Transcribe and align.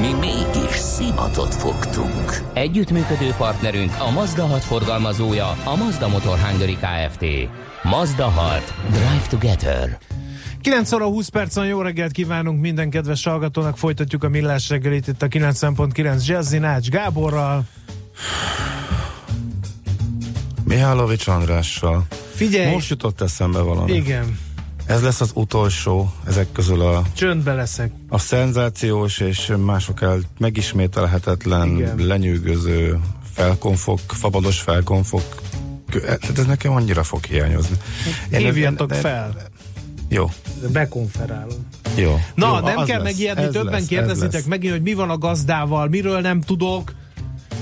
Mi 0.00 0.12
mégis 0.12 0.76
szimatot 0.76 1.54
fogtunk. 1.54 2.42
Együttműködő 2.52 3.30
partnerünk 3.36 3.90
a 3.98 4.10
Mazda 4.10 4.46
6 4.46 4.64
forgalmazója, 4.64 5.46
a 5.64 5.76
Mazda 5.76 6.08
Motor 6.08 6.38
Hungary 6.38 6.76
Kft. 6.80 7.24
Mazda 7.82 8.24
6. 8.24 8.74
Drive 8.90 9.26
Together. 9.28 9.98
9 10.60 10.92
óra 10.92 11.04
20 11.04 11.28
percen 11.28 11.66
jó 11.66 11.80
reggelt 11.80 12.12
kívánunk 12.12 12.60
minden 12.60 12.90
kedves 12.90 13.24
hallgatónak. 13.24 13.78
Folytatjuk 13.78 14.24
a 14.24 14.28
millás 14.28 14.68
reggelit 14.68 15.06
itt 15.06 15.22
a 15.22 15.28
90.9 15.28 16.26
Jazzy 16.26 16.58
Nács 16.58 16.88
Gáborral. 16.88 17.64
Mihálovics 20.64 21.26
Andrással. 21.26 22.06
Figyelj! 22.34 22.72
Most 22.72 22.90
jutott 22.90 23.20
eszembe 23.20 23.60
valami. 23.60 23.92
Igen. 23.92 24.38
Ez 24.88 25.02
lesz 25.02 25.20
az 25.20 25.30
utolsó 25.34 26.12
ezek 26.26 26.52
közül 26.52 26.80
a, 26.80 27.02
Csöndbe 27.16 27.52
leszek. 27.54 27.90
a 28.08 28.18
szenzációs 28.18 29.18
és 29.20 29.52
mások 29.64 30.02
el 30.02 30.18
megismételhetetlen, 30.38 31.68
Igen. 31.76 31.96
lenyűgöző, 32.06 32.98
felkonfok, 33.32 34.00
fabados 34.06 34.60
felkonfok. 34.60 35.22
Hát 36.08 36.38
ez 36.38 36.46
nekem 36.46 36.72
annyira 36.72 37.02
fog 37.02 37.24
hiányozni. 37.24 37.76
Én- 38.30 38.38
Hívjatok 38.38 38.88
de- 38.88 38.94
fel. 38.94 39.34
Jó, 40.08 40.30
Bekonferálom. 40.72 41.66
jó. 41.96 42.18
Na, 42.34 42.46
jó, 42.46 42.58
nem 42.58 42.84
kell 42.84 43.02
lesz, 43.02 43.12
megijedni, 43.12 43.48
többen 43.48 43.64
lesz, 43.72 43.80
ez 43.82 43.86
kérdezitek 43.88 44.46
megint, 44.46 44.72
hogy 44.72 44.82
mi 44.82 44.94
van 44.94 45.10
a 45.10 45.18
gazdával, 45.18 45.88
miről 45.88 46.20
nem 46.20 46.40
tudok, 46.40 46.94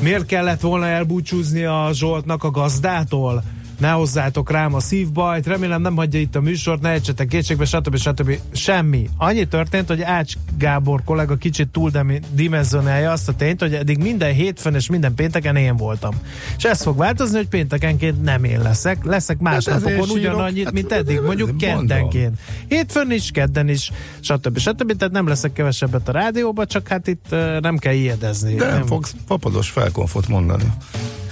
miért 0.01 0.27
kellett 0.27 0.61
volna 0.61 0.87
elbúcsúzni 0.87 1.65
a 1.65 1.89
Zsoltnak 1.93 2.45
a 2.45 2.51
gazdától, 2.51 3.43
ne 3.79 3.91
hozzátok 3.91 4.51
rám 4.51 4.75
a 4.75 4.81
szívbajt, 4.81 5.47
remélem 5.47 5.81
nem 5.81 5.97
hagyja 5.97 6.21
itt 6.21 6.37
a 6.37 6.41
műsort, 6.41 6.81
ne 6.81 6.89
ejtsetek 6.89 7.29
kétségbe, 7.29 7.65
stb. 7.65 7.97
stb. 7.97 8.39
Semmi. 8.53 9.09
Annyi 9.17 9.45
történt, 9.45 9.89
hogy 9.89 10.03
Ács 10.03 10.35
Gábor 10.59 11.05
kollega 11.05 11.37
kicsit 11.37 11.69
túl 11.69 11.91
dimenzionálja 12.33 13.13
azt 13.13 13.29
a 13.29 13.35
tényt, 13.35 13.61
hogy 13.61 13.75
eddig 13.75 13.99
minden 13.99 14.33
hétfőn 14.35 14.75
és 14.75 14.89
minden 14.89 15.15
pénteken 15.15 15.57
én 15.57 15.77
voltam. 15.77 16.15
És 16.57 16.65
ez 16.65 16.83
fog 16.83 16.97
változni, 16.97 17.37
hogy 17.37 17.49
péntekenként 17.49 18.23
nem 18.23 18.45
én 18.45 18.61
leszek, 18.63 19.05
leszek 19.05 19.39
más 19.39 19.69
Hát 19.69 19.81
napokon 19.81 20.11
ugyanannyit, 20.11 20.65
Hát 20.65 20.73
mint 20.73 20.93
eddig, 20.93 21.21
mondjuk 21.21 21.57
keddenként. 21.57 22.39
Hétfőn 22.69 23.11
is, 23.11 23.31
kedden 23.31 23.69
is, 23.69 23.91
stb. 24.21 24.59
stb. 24.59 24.97
Tehát 24.97 25.15
nem 25.15 25.29
leszek 25.29 25.53
kevesebbet 25.53 26.09
a 26.09 26.13
rádióba, 26.13 26.67
csak 26.67 26.89
hát 26.89 27.07
itt 27.07 27.27
nem 27.61 27.77
kell 27.77 27.95
ijedezni. 27.95 28.55
De 28.55 28.67
nem 28.67 28.87
fogsz 28.87 29.15
fapados 29.27 29.71
felkonfot 29.71 30.29
mondani. 30.29 30.65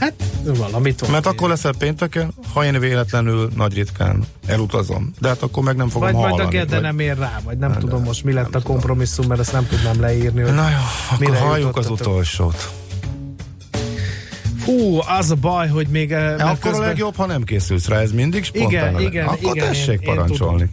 Hát 0.00 0.12
valamit 0.44 1.00
van. 1.00 1.10
Mert 1.10 1.26
akkor 1.26 1.48
leszel 1.48 1.72
pénteken, 1.78 2.32
ha 2.52 2.64
én 2.64 2.78
véletlenül 2.80 3.50
nagy 3.56 3.74
ritkán 3.74 4.24
elutazom. 4.46 5.14
De 5.20 5.28
hát 5.28 5.42
akkor 5.42 5.62
meg 5.62 5.76
nem 5.76 5.88
fogom 5.88 6.12
vagy 6.12 6.14
hallani. 6.22 6.36
majd 6.36 6.46
a 6.46 6.50
kedden 6.58 6.80
vagy- 6.80 6.82
nem 6.82 6.98
ér 6.98 7.18
rá, 7.18 7.40
vagy 7.44 7.58
nem 7.58 7.70
Nem, 7.70 7.78
tudom 7.78 7.96
nem, 7.98 8.06
most 8.06 8.24
mi 8.24 8.32
lett 8.32 8.54
a 8.54 8.62
kompromisszum, 8.62 9.26
mert 9.26 9.40
ezt 9.40 9.52
nem 9.52 9.66
tudnám 9.66 10.00
leírni. 10.00 10.40
Na 10.42 10.68
jó, 10.70 10.76
akkor 11.10 11.36
halljuk 11.36 11.76
az 11.76 11.90
utolsót. 11.90 12.70
Fú, 14.58 14.98
az 15.18 15.30
a 15.30 15.34
baj, 15.34 15.68
hogy 15.68 15.86
még... 15.86 16.12
eh, 16.12 16.20
mert 16.20 16.40
Akkor 16.40 16.56
közben- 16.58 16.80
a 16.80 16.84
legjobb, 16.84 17.16
ha 17.16 17.26
nem 17.26 17.42
készülsz 17.42 17.88
rá, 17.88 17.98
ez 18.00 18.12
mindig 18.12 18.44
spontán. 18.44 18.70
Igen, 18.70 19.00
igen, 19.00 19.26
Akkor 19.26 19.54
igen, 19.56 19.66
tessék 19.66 20.00
én- 20.00 20.08
én 20.08 20.14
parancsolni. 20.14 20.70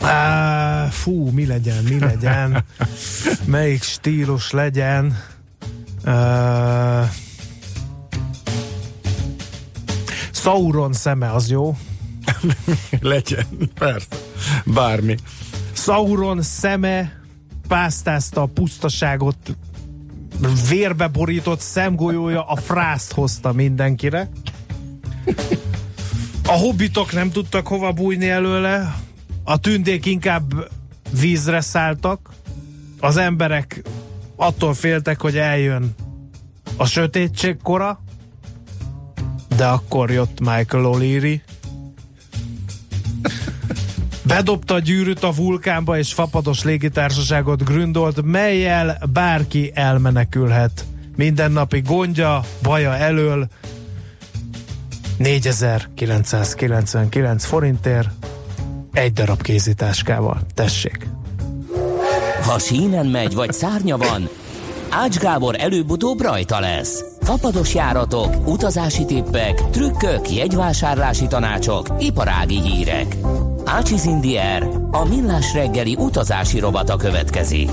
Á, 0.00 0.88
fú, 0.90 1.30
mi 1.30 1.46
legyen, 1.46 1.82
mi 1.88 1.98
legyen, 1.98 2.64
melyik 3.44 3.82
stílus 3.82 4.50
legyen. 4.50 5.18
Uh, 6.06 7.08
Sauron 10.44 10.92
szeme 10.92 11.32
az 11.32 11.50
jó. 11.50 11.76
Legyen, 13.00 13.46
persze. 13.74 14.16
Bármi. 14.64 15.16
Sauron 15.72 16.42
szeme 16.42 17.20
pásztázta 17.68 18.42
a 18.42 18.46
pusztaságot, 18.46 19.36
vérbe 20.68 21.06
borított 21.08 21.60
szemgolyója 21.60 22.46
a 22.46 22.56
frászt 22.56 23.12
hozta 23.12 23.52
mindenkire. 23.52 24.28
A 26.46 26.52
hobbitok 26.52 27.12
nem 27.12 27.30
tudtak 27.30 27.66
hova 27.66 27.92
bújni 27.92 28.28
előle, 28.28 28.96
a 29.44 29.58
tündék 29.58 30.06
inkább 30.06 30.70
vízre 31.20 31.60
szálltak, 31.60 32.30
az 33.00 33.16
emberek 33.16 33.82
attól 34.36 34.74
féltek, 34.74 35.20
hogy 35.20 35.36
eljön 35.36 35.94
a 36.76 36.86
sötétség 36.86 37.56
kora, 37.62 38.03
de 39.56 39.66
akkor 39.66 40.10
jött 40.10 40.40
Michael 40.40 40.84
O'Leary, 40.84 41.40
Bedobta 44.26 44.74
a 44.74 44.78
gyűrűt 44.78 45.22
a 45.22 45.32
vulkánba 45.32 45.98
és 45.98 46.12
fapados 46.12 46.62
légitársaságot 46.62 47.64
gründolt, 47.64 48.22
melyel 48.22 48.98
bárki 49.12 49.70
elmenekülhet. 49.74 50.84
Mindennapi 51.16 51.80
gondja, 51.80 52.44
baja 52.62 52.96
elől 52.96 53.48
4999 55.18 57.44
forintért 57.44 58.08
egy 58.92 59.12
darab 59.12 59.42
kézitáskával. 59.42 60.40
Tessék! 60.54 61.06
Ha 62.42 62.58
sínen 62.58 63.06
megy, 63.06 63.34
vagy 63.34 63.52
szárnya 63.52 63.96
van, 63.96 64.28
Ács 64.90 65.18
Gábor 65.18 65.54
előbb-utóbb 65.58 66.20
rajta 66.20 66.60
lesz. 66.60 67.04
Fapados 67.24 67.74
járatok, 67.74 68.48
utazási 68.48 69.04
tippek, 69.04 69.70
trükkök, 69.70 70.30
jegyvásárlási 70.30 71.26
tanácsok, 71.26 71.86
iparági 71.98 72.60
hírek. 72.60 73.16
Ácsiz 73.64 74.04
Indier, 74.04 74.68
a 74.90 75.04
millás 75.04 75.52
reggeli 75.54 75.96
utazási 75.98 76.58
rovata 76.58 76.96
következik. 76.96 77.70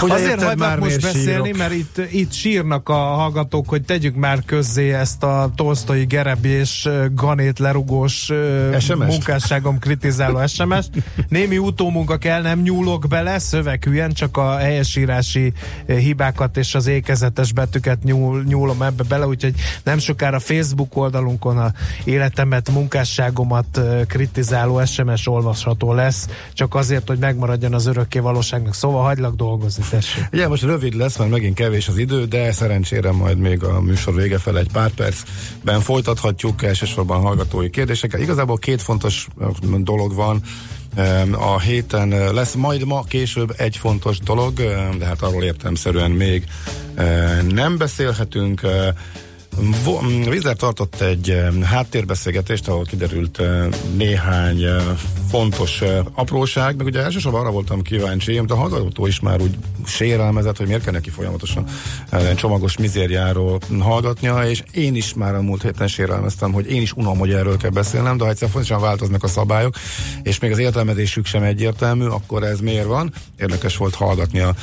Hogy 0.00 0.10
Azért 0.10 0.56
már, 0.56 0.78
most 0.78 1.00
beszélni, 1.00 1.44
sírok? 1.44 1.56
mert 1.56 1.72
itt, 1.72 2.00
itt 2.10 2.32
sírnak 2.32 2.88
a 2.88 2.94
hallgatók, 2.94 3.68
hogy 3.68 3.82
tegyük 3.82 4.14
már 4.14 4.44
közzé 4.46 4.92
ezt 4.92 5.22
a 5.22 5.50
tolsztói 5.56 6.04
gerebi 6.04 6.48
és 6.48 6.84
ö, 6.86 7.06
ganét 7.14 7.58
lerugós 7.58 8.30
SMS-t? 8.78 8.96
munkásságom 8.96 9.78
kritizáló 9.78 10.46
SMS-t. 10.46 10.90
Némi 11.28 11.58
utómunka 11.58 12.16
kell, 12.16 12.42
nem 12.42 12.60
nyúlok 12.60 13.06
bele, 13.08 13.38
szöveghülyen, 13.38 14.12
csak 14.12 14.36
a 14.36 14.56
helyesírási 14.56 15.52
hibákat 15.86 16.56
és 16.56 16.74
az 16.74 16.86
ékezetes 16.86 17.52
betűket 17.52 18.02
nyúl, 18.02 18.42
nyúlom 18.42 18.82
ebbe 18.82 19.02
bele, 19.08 19.26
úgyhogy 19.26 19.54
nem 19.82 19.98
sokára 19.98 20.38
Facebook 20.38 20.96
oldalunkon 20.96 21.58
a 21.58 21.72
életemet, 22.04 22.70
munkásságomat 22.70 23.80
kritizáló 24.08 24.84
SMS 24.84 25.26
olvasható 25.26 25.92
lesz, 25.92 26.28
csak 26.52 26.74
azért, 26.74 27.08
hogy 27.08 27.18
megmaradjon 27.18 27.74
az 27.74 27.86
örökké 27.86 28.18
valóságnak. 28.18 28.74
Szóval 28.74 29.02
hagylak 29.02 29.34
dolgozni, 29.34 29.75
tessék. 29.90 30.24
Ugye 30.32 30.48
most 30.48 30.62
rövid 30.62 30.94
lesz, 30.94 31.16
mert 31.16 31.30
megint 31.30 31.54
kevés 31.54 31.88
az 31.88 31.98
idő, 31.98 32.24
de 32.24 32.52
szerencsére 32.52 33.12
majd 33.12 33.38
még 33.38 33.62
a 33.62 33.80
műsor 33.80 34.14
vége 34.14 34.38
fel 34.38 34.58
egy 34.58 34.70
pár 34.72 34.90
percben 34.90 35.80
folytathatjuk 35.80 36.62
elsősorban 36.62 37.20
hallgatói 37.20 37.70
kérdésekkel. 37.70 38.20
Igazából 38.20 38.56
két 38.56 38.82
fontos 38.82 39.26
ö, 39.38 39.48
dolog 39.78 40.14
van. 40.14 40.40
Em, 40.94 41.34
A 41.34 41.60
héten 41.60 42.08
lesz 42.34 42.54
majd 42.54 42.84
ma 42.84 43.02
később 43.02 43.54
egy 43.56 43.76
fontos 43.76 44.18
dolog, 44.18 44.58
ö, 44.58 44.74
de 44.98 45.04
hát 45.04 45.22
arról 45.22 45.42
értelemszerűen 45.42 46.10
még 46.10 46.44
nem 47.48 47.76
beszélhetünk. 47.76 48.60
Ö, 49.58 49.62
Vo- 49.84 50.02
m, 50.02 50.28
Wizard 50.28 50.56
tartott 50.56 51.00
egy 51.00 51.30
em, 51.30 51.62
háttérbeszélgetést, 51.62 52.68
ahol 52.68 52.84
kiderült 52.84 53.38
eh, 53.38 53.66
néhány 53.96 54.62
eh, 54.62 54.82
fontos 55.30 55.80
eh, 55.80 55.98
apróság, 56.14 56.76
meg 56.76 56.86
ugye 56.86 57.02
elsősorban 57.02 57.40
arra 57.40 57.50
voltam 57.50 57.82
kíváncsi, 57.82 58.40
de 58.46 58.52
a 58.52 58.56
hallgató 58.56 59.06
is 59.06 59.20
már 59.20 59.40
úgy 59.40 59.54
sérelmezett, 59.86 60.56
hogy 60.56 60.66
miért 60.66 60.82
kell 60.82 60.92
neki 60.92 61.10
folyamatosan 61.10 61.64
eh, 62.10 62.34
csomagos 62.34 62.76
mizériáról 62.76 63.58
hallgatnia, 63.80 64.48
és 64.48 64.62
én 64.72 64.94
is 64.94 65.14
már 65.14 65.34
a 65.34 65.42
múlt 65.42 65.62
héten 65.62 65.88
sérelmeztem, 65.88 66.52
hogy 66.52 66.70
én 66.70 66.82
is 66.82 66.92
unom, 66.92 67.18
hogy 67.18 67.32
erről 67.32 67.56
kell 67.56 67.70
beszélnem, 67.70 68.16
de 68.16 68.24
ha 68.24 68.30
egyszer 68.30 68.48
fontosan 68.48 68.80
változnak 68.80 69.22
a 69.22 69.28
szabályok, 69.28 69.74
és 70.22 70.38
még 70.38 70.50
az 70.50 70.58
értelmezésük 70.58 71.26
sem 71.26 71.42
egyértelmű, 71.42 72.04
akkor 72.04 72.42
ez 72.42 72.60
miért 72.60 72.86
van? 72.86 73.12
Érdekes 73.38 73.76
volt 73.76 73.94
hallgatni 73.94 74.40
a 74.40 74.54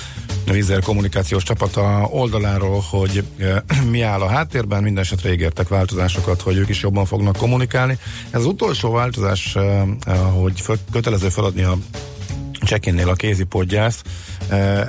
Vizer 0.51 0.81
kommunikációs 0.81 1.43
csapata 1.43 2.07
oldaláról, 2.11 2.83
hogy 2.89 3.23
eh, 3.37 3.57
mi 3.91 4.01
áll 4.01 4.21
a 4.21 4.27
háttérben, 4.27 4.82
minden 4.83 5.03
esetre 5.03 5.31
ígértek 5.31 5.67
változásokat, 5.67 6.41
hogy 6.41 6.57
ők 6.57 6.69
is 6.69 6.81
jobban 6.81 7.05
fognak 7.05 7.37
kommunikálni. 7.37 7.97
Ez 8.29 8.39
az 8.39 8.45
utolsó 8.45 8.91
változás, 8.91 9.55
eh, 9.55 9.81
eh, 10.05 10.17
hogy 10.33 10.63
kötelező 10.91 11.29
feladni 11.29 11.63
a 11.63 11.77
check-innél 12.65 13.09
a 13.09 13.13
kézi 13.13 13.43
podgyász. 13.43 14.01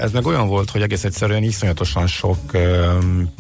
Ez 0.00 0.12
meg 0.12 0.26
olyan 0.26 0.49
volt, 0.49 0.70
hogy 0.70 0.82
egész 0.82 1.05
egyszerűen 1.05 1.43
iszonyatosan 1.43 2.06
sok 2.06 2.38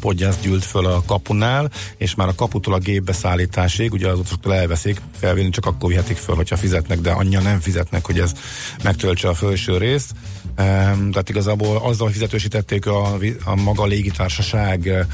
podgyász 0.00 0.38
gyűlt 0.42 0.64
föl 0.64 0.86
a 0.86 1.02
kapunál, 1.06 1.70
és 1.96 2.14
már 2.14 2.28
a 2.28 2.34
kaputól 2.34 2.74
a 2.74 2.78
gépbeszállításig, 2.78 3.92
ugye 3.92 4.08
az 4.08 4.18
utasoktól 4.18 4.54
elveszik, 4.54 5.00
felvinni 5.18 5.50
csak 5.50 5.66
akkor 5.66 5.88
vihetik 5.88 6.16
föl, 6.16 6.34
hogyha 6.34 6.56
fizetnek, 6.56 7.00
de 7.00 7.10
annyian 7.10 7.42
nem 7.42 7.60
fizetnek, 7.60 8.06
hogy 8.06 8.18
ez 8.18 8.32
megtöltse 8.82 9.28
a 9.28 9.34
felső 9.34 9.78
részt. 9.78 10.10
Tehát 10.86 11.28
igazából 11.28 11.76
azzal 11.76 12.10
fizetősítették 12.10 12.86
a, 12.86 13.18
a 13.44 13.54
maga 13.54 13.84
légitársaság 13.84 15.06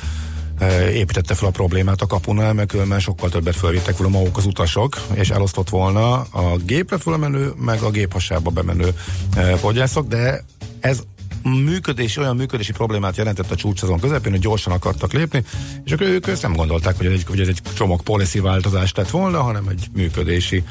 építette 0.93 1.35
fel 1.35 1.49
a 1.49 1.51
problémát 1.51 2.01
a 2.01 2.07
kapunál, 2.07 2.53
mert 2.53 2.69
különben 2.69 3.01
sokkal 3.01 3.29
többet 3.29 3.57
fölvittek 3.57 3.97
volna 3.97 4.19
maguk 4.19 4.37
az 4.37 4.47
utasok, 4.47 5.01
és 5.13 5.31
elosztott 5.31 5.69
volna 5.69 6.13
a 6.21 6.57
gépre 6.65 6.99
fölmenő, 6.99 7.53
meg 7.57 7.83
a 7.83 7.91
géphasába 7.91 8.51
bemenő 8.51 8.95
podgyászok, 9.61 10.07
de 10.07 10.45
ez 10.81 11.03
működés, 11.43 12.17
olyan 12.17 12.37
működési 12.37 12.73
problémát 12.73 13.17
jelentett 13.17 13.51
a 13.51 13.57
csúcsazon 13.57 14.01
közepén, 14.01 14.33
hogy 14.33 14.41
gyorsan 14.41 14.73
akartak 14.73 15.13
lépni, 15.13 15.45
és 15.85 15.93
akkor 15.93 16.07
ők 16.07 16.27
ezt 16.27 16.43
nem 16.43 16.53
gondolták, 16.53 16.97
hogy 16.97 17.07
ez 17.07 17.13
egy, 17.13 17.25
hogy 17.29 17.41
ez 17.41 17.49
egy 17.49 17.61
csomag 17.75 18.03
policy 18.03 18.41
változás 18.41 18.95
lett 18.95 19.11
volna, 19.11 19.43
hanem 19.43 19.69
egy 19.69 19.87
működési 19.93 20.65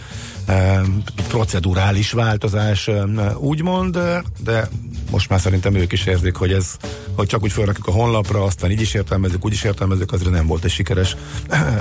eh, 0.45 0.81
procedurális 1.27 2.11
változás, 2.11 2.87
eh, 2.87 3.41
úgymond, 3.41 3.99
de 4.43 4.69
most 5.11 5.29
már 5.29 5.39
szerintem 5.39 5.75
ők 5.75 5.91
is 5.91 6.05
érzik, 6.05 6.35
hogy 6.35 6.51
ez, 6.51 6.77
hogy 7.15 7.27
csak 7.27 7.43
úgy 7.43 7.51
felrakjuk 7.51 7.87
a 7.87 7.91
honlapra, 7.91 8.43
aztán 8.43 8.71
így 8.71 8.81
is 8.81 8.93
értelmezzük, 8.93 9.45
úgy 9.45 9.53
is 9.53 9.63
értelmezzük, 9.63 10.11
azért 10.11 10.31
nem 10.31 10.47
volt 10.47 10.63
egy 10.63 10.71
sikeres 10.71 11.15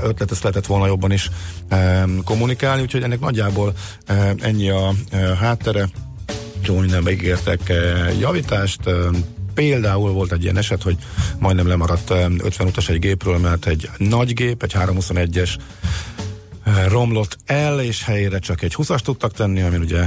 ötlet, 0.02 0.30
ezt 0.30 0.42
lehetett 0.42 0.66
volna 0.66 0.86
jobban 0.86 1.12
is 1.12 1.30
eh, 1.68 2.02
kommunikálni, 2.24 2.82
úgyhogy 2.82 3.02
ennek 3.02 3.20
nagyjából 3.20 3.74
eh, 4.06 4.30
ennyi 4.40 4.70
a 4.70 4.92
eh, 5.10 5.36
háttere 5.38 5.88
csomó 6.68 6.80
mindenbe 6.80 7.10
ígértek 7.10 7.68
eh, 7.68 8.18
javítást, 8.20 8.86
eh, 8.86 8.94
Például 9.54 10.12
volt 10.12 10.32
egy 10.32 10.42
ilyen 10.42 10.56
eset, 10.56 10.82
hogy 10.82 10.96
majdnem 11.38 11.66
lemaradt 11.66 12.10
50 12.10 12.42
eh, 12.58 12.66
utas 12.66 12.88
egy 12.88 12.98
gépről, 12.98 13.38
mert 13.38 13.66
egy 13.66 13.90
nagy 13.96 14.32
gép, 14.32 14.62
egy 14.62 14.72
321-es 14.78 15.50
romlott 16.88 17.36
el, 17.46 17.80
és 17.80 18.04
helyére 18.04 18.38
csak 18.38 18.62
egy 18.62 18.74
20-as 18.76 18.98
tudtak 18.98 19.32
tenni, 19.32 19.62
ami 19.62 19.76
ugye 19.76 20.04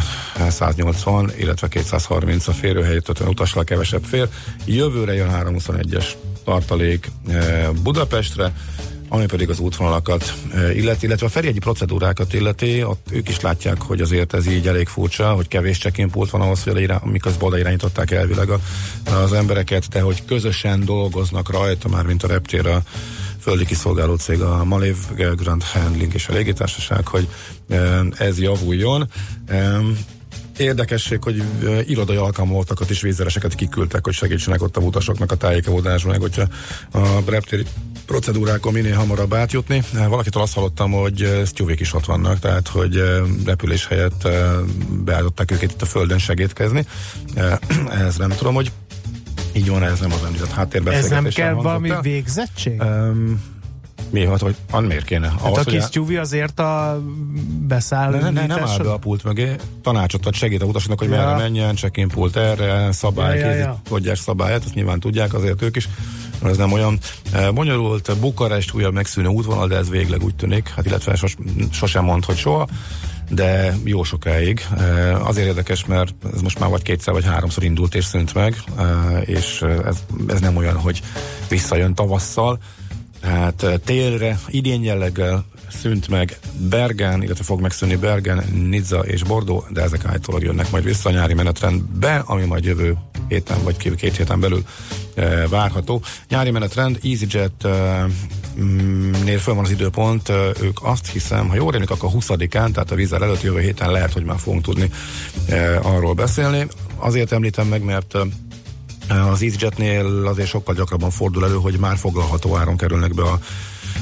180, 0.50 1.32
illetve 1.38 1.68
230 1.68 2.48
a 2.48 2.52
férőhelyét, 2.52 3.10
50 3.10 3.28
utasra 3.28 3.64
kevesebb 3.64 4.04
fér. 4.04 4.28
Jövőre 4.66 5.14
jön 5.14 5.30
321-es 5.32 6.06
tartalék 6.44 7.12
Budapestre, 7.84 8.54
ami 9.14 9.26
pedig 9.26 9.50
az 9.50 9.60
útvonalakat 9.60 10.34
illeti, 10.74 11.06
illetve 11.06 11.26
a 11.26 11.30
ferjegyi 11.30 11.60
procedúrákat 11.60 12.34
illeti, 12.34 12.84
ott 12.84 13.08
ők 13.12 13.30
is 13.30 13.40
látják, 13.40 13.82
hogy 13.82 14.02
azért 14.02 14.34
ez 14.34 14.48
így 14.48 14.68
elég 14.68 14.88
furcsa, 14.88 15.34
hogy 15.34 15.48
kevés 15.48 15.78
check-in 15.78 16.10
van 16.14 16.42
ahhoz, 16.42 16.64
hogy 16.64 16.82
irány, 16.82 17.00
miközben 17.04 17.48
oda 17.48 17.58
irányították 17.58 18.12
elvileg 18.12 18.50
a, 18.50 18.60
az 19.06 19.34
embereket, 19.34 19.88
de 19.88 20.02
hogy 20.02 20.26
közösen 20.26 20.86
dolgoznak 20.86 21.52
rajta, 21.52 21.88
már 21.88 22.06
mint 22.06 22.24
a 22.24 22.28
reptér 22.28 22.68
a 22.68 22.82
földi 23.40 23.66
kiszolgáló 23.66 24.16
cég, 24.16 24.42
a 24.42 24.64
Malév 24.64 24.96
Grand 25.36 25.64
Handling 25.64 26.14
és 26.14 26.28
a 26.28 26.34
légitársaság, 26.34 27.08
hogy 27.08 27.28
ez 28.18 28.40
javuljon. 28.40 29.10
Érdekesség, 30.58 31.24
hogy 31.24 31.44
irodai 31.88 32.16
alkalmazottak 32.16 32.90
is 32.90 33.02
vízzereseket 33.02 33.56
kiküldtek, 33.56 34.04
hogy 34.04 34.14
segítsenek 34.14 34.62
ott 34.62 34.78
a 34.78 34.82
utasoknak 34.82 35.32
a 35.32 35.36
tájékozódásban, 35.36 36.12
meg 36.12 36.22
hogyha 36.22 36.48
a 36.92 37.22
reptéri 37.26 37.66
procedúrákon 38.12 38.74
minél 38.74 38.96
hamarabb 38.96 39.34
átjutni. 39.34 39.84
Valakitől 40.08 40.42
azt 40.42 40.54
hallottam, 40.54 40.92
hogy 40.92 41.42
sztyúvék 41.46 41.80
is 41.80 41.94
ott 41.94 42.06
vannak, 42.06 42.40
tehát 42.40 42.68
hogy 42.68 43.04
repülés 43.46 43.88
helyett 43.88 44.28
beállították 45.04 45.52
őket 45.52 45.72
itt 45.72 45.82
a 45.82 45.86
földön 45.86 46.18
segítkezni. 46.18 46.86
Ez 48.08 48.16
nem 48.16 48.30
tudom, 48.30 48.54
hogy 48.54 48.72
így 49.54 49.70
van, 49.70 49.84
ez 49.84 50.00
nem 50.00 50.12
az 50.12 50.24
említett 50.26 50.52
háttérbeszélgetés. 50.52 51.18
Ez 51.18 51.24
nem 51.24 51.46
kell 51.46 51.54
valami 51.54 51.90
el. 51.90 52.02
végzettség? 52.02 52.82
Um, 52.82 53.44
mi 54.10 54.26
hát, 54.26 54.40
hogy 54.40 54.56
an 54.72 54.84
miért 54.84 55.06
kéne? 55.06 55.30
Hát 55.30 55.42
Ahhoz, 55.42 55.58
a 55.58 55.64
kis 55.64 55.90
tyúvi 55.90 56.18
azért 56.18 56.60
a 56.60 57.02
beszáll. 57.68 58.12
Ne, 58.12 58.30
ne, 58.30 58.46
nem 58.46 58.64
áll 58.64 58.78
be 58.78 58.92
a 58.92 58.98
pult 58.98 59.24
mögé, 59.24 59.56
tanácsot 59.82 60.26
ad 60.26 60.34
segít 60.34 60.62
a 60.62 60.66
utasoknak, 60.66 61.00
hogy 61.00 61.10
ja. 61.10 61.16
merre 61.16 61.36
menjen, 61.36 61.76
check-in 61.76 62.08
pult 62.08 62.36
erre, 62.36 62.92
szabály, 62.92 63.40
ja, 63.40 63.52
ja, 63.52 63.82
ja. 64.04 64.16
szabályát, 64.16 64.64
ezt 64.64 64.74
nyilván 64.74 65.00
tudják 65.00 65.34
azért 65.34 65.62
ők 65.62 65.76
is 65.76 65.90
ez 66.50 66.58
nem 66.58 66.72
olyan 66.72 66.98
e, 67.32 67.52
bonyolult. 67.52 68.20
Bukarest 68.20 68.74
újabb 68.74 68.94
megszűnő 68.94 69.28
útvonal, 69.28 69.68
de 69.68 69.76
ez 69.76 69.90
végleg 69.90 70.24
úgy 70.24 70.36
tűnik, 70.36 70.68
hát 70.68 70.86
illetve 70.86 71.16
sos, 71.16 71.36
sosem 71.72 72.04
mond, 72.04 72.26
hogy 72.26 72.38
soha 72.38 72.68
de 73.30 73.76
jó 73.84 74.04
sokáig. 74.04 74.66
E, 74.78 75.16
azért 75.16 75.48
érdekes, 75.48 75.86
mert 75.86 76.14
ez 76.34 76.42
most 76.42 76.60
már 76.60 76.70
vagy 76.70 76.82
kétszer 76.82 77.14
vagy 77.14 77.26
háromszor 77.26 77.64
indult 77.64 77.96
és 77.96 78.06
szűnt 78.06 78.34
meg, 78.34 78.64
e, 78.78 79.18
és 79.22 79.62
ez, 79.62 80.04
ez 80.28 80.40
nem 80.40 80.56
olyan, 80.56 80.76
hogy 80.76 81.02
visszajön 81.50 81.94
tavasszal. 81.94 82.60
Hát 83.22 83.66
télre, 83.86 84.40
idén 84.48 84.84
jelleggel 84.84 85.46
szűnt 85.82 86.08
meg 86.08 86.40
Bergen, 86.70 87.24
illetve 87.24 87.44
fog 87.44 87.62
megszűnni 87.62 87.96
Bergen, 87.96 88.44
Nizza 88.70 89.00
és 89.00 89.24
Bordeaux, 89.24 89.72
de 89.72 89.82
ezek 89.82 90.06
állítólag 90.06 90.44
jönnek 90.44 90.72
majd 90.72 90.84
vissza 90.84 91.10
a 91.10 91.12
nyári 91.12 91.34
menetrendbe, 91.34 92.24
ami 92.26 92.46
majd 92.46 92.64
jövő 92.64 92.98
héten 93.28 93.64
vagy 93.64 93.78
két 93.78 94.18
héten 94.18 94.40
belül 94.40 94.64
várható. 95.50 96.02
Nyári 96.30 96.52
menetrend, 96.52 97.00
EasyJet 97.04 97.66
e, 97.66 98.06
nél 99.24 99.40
föl 99.40 99.54
van 99.54 99.64
az 99.64 99.72
időpont, 99.72 100.30
ők 100.62 100.78
azt 100.82 101.12
hiszem, 101.12 101.48
ha 101.48 101.56
jól 101.56 101.72
rémlik, 101.72 101.90
akkor 101.90 102.10
20-án, 102.14 102.72
tehát 102.72 102.92
a 102.92 102.96
vízzel 102.96 103.24
előtt 103.24 103.42
jövő 103.42 103.60
héten 103.60 103.92
lehet, 103.92 104.14
hogy 104.14 104.24
már 104.24 104.40
fogunk 104.40 104.64
tudni 104.64 104.90
arról 105.82 106.14
beszélni. 106.14 106.68
Azért 106.96 107.32
említem 107.32 107.68
meg, 107.68 107.84
mert 107.84 108.18
az 109.10 109.42
EasyJetnél 109.42 110.28
azért 110.28 110.48
sokkal 110.48 110.76
gyakrabban 110.76 111.10
fordul 111.10 111.46
elő, 111.46 111.56
hogy 111.56 111.80
már 111.80 111.98
foglalható 111.98 112.56
áron 112.56 112.78
kerülnek 112.78 113.14
be 113.14 113.24
a 113.24 113.40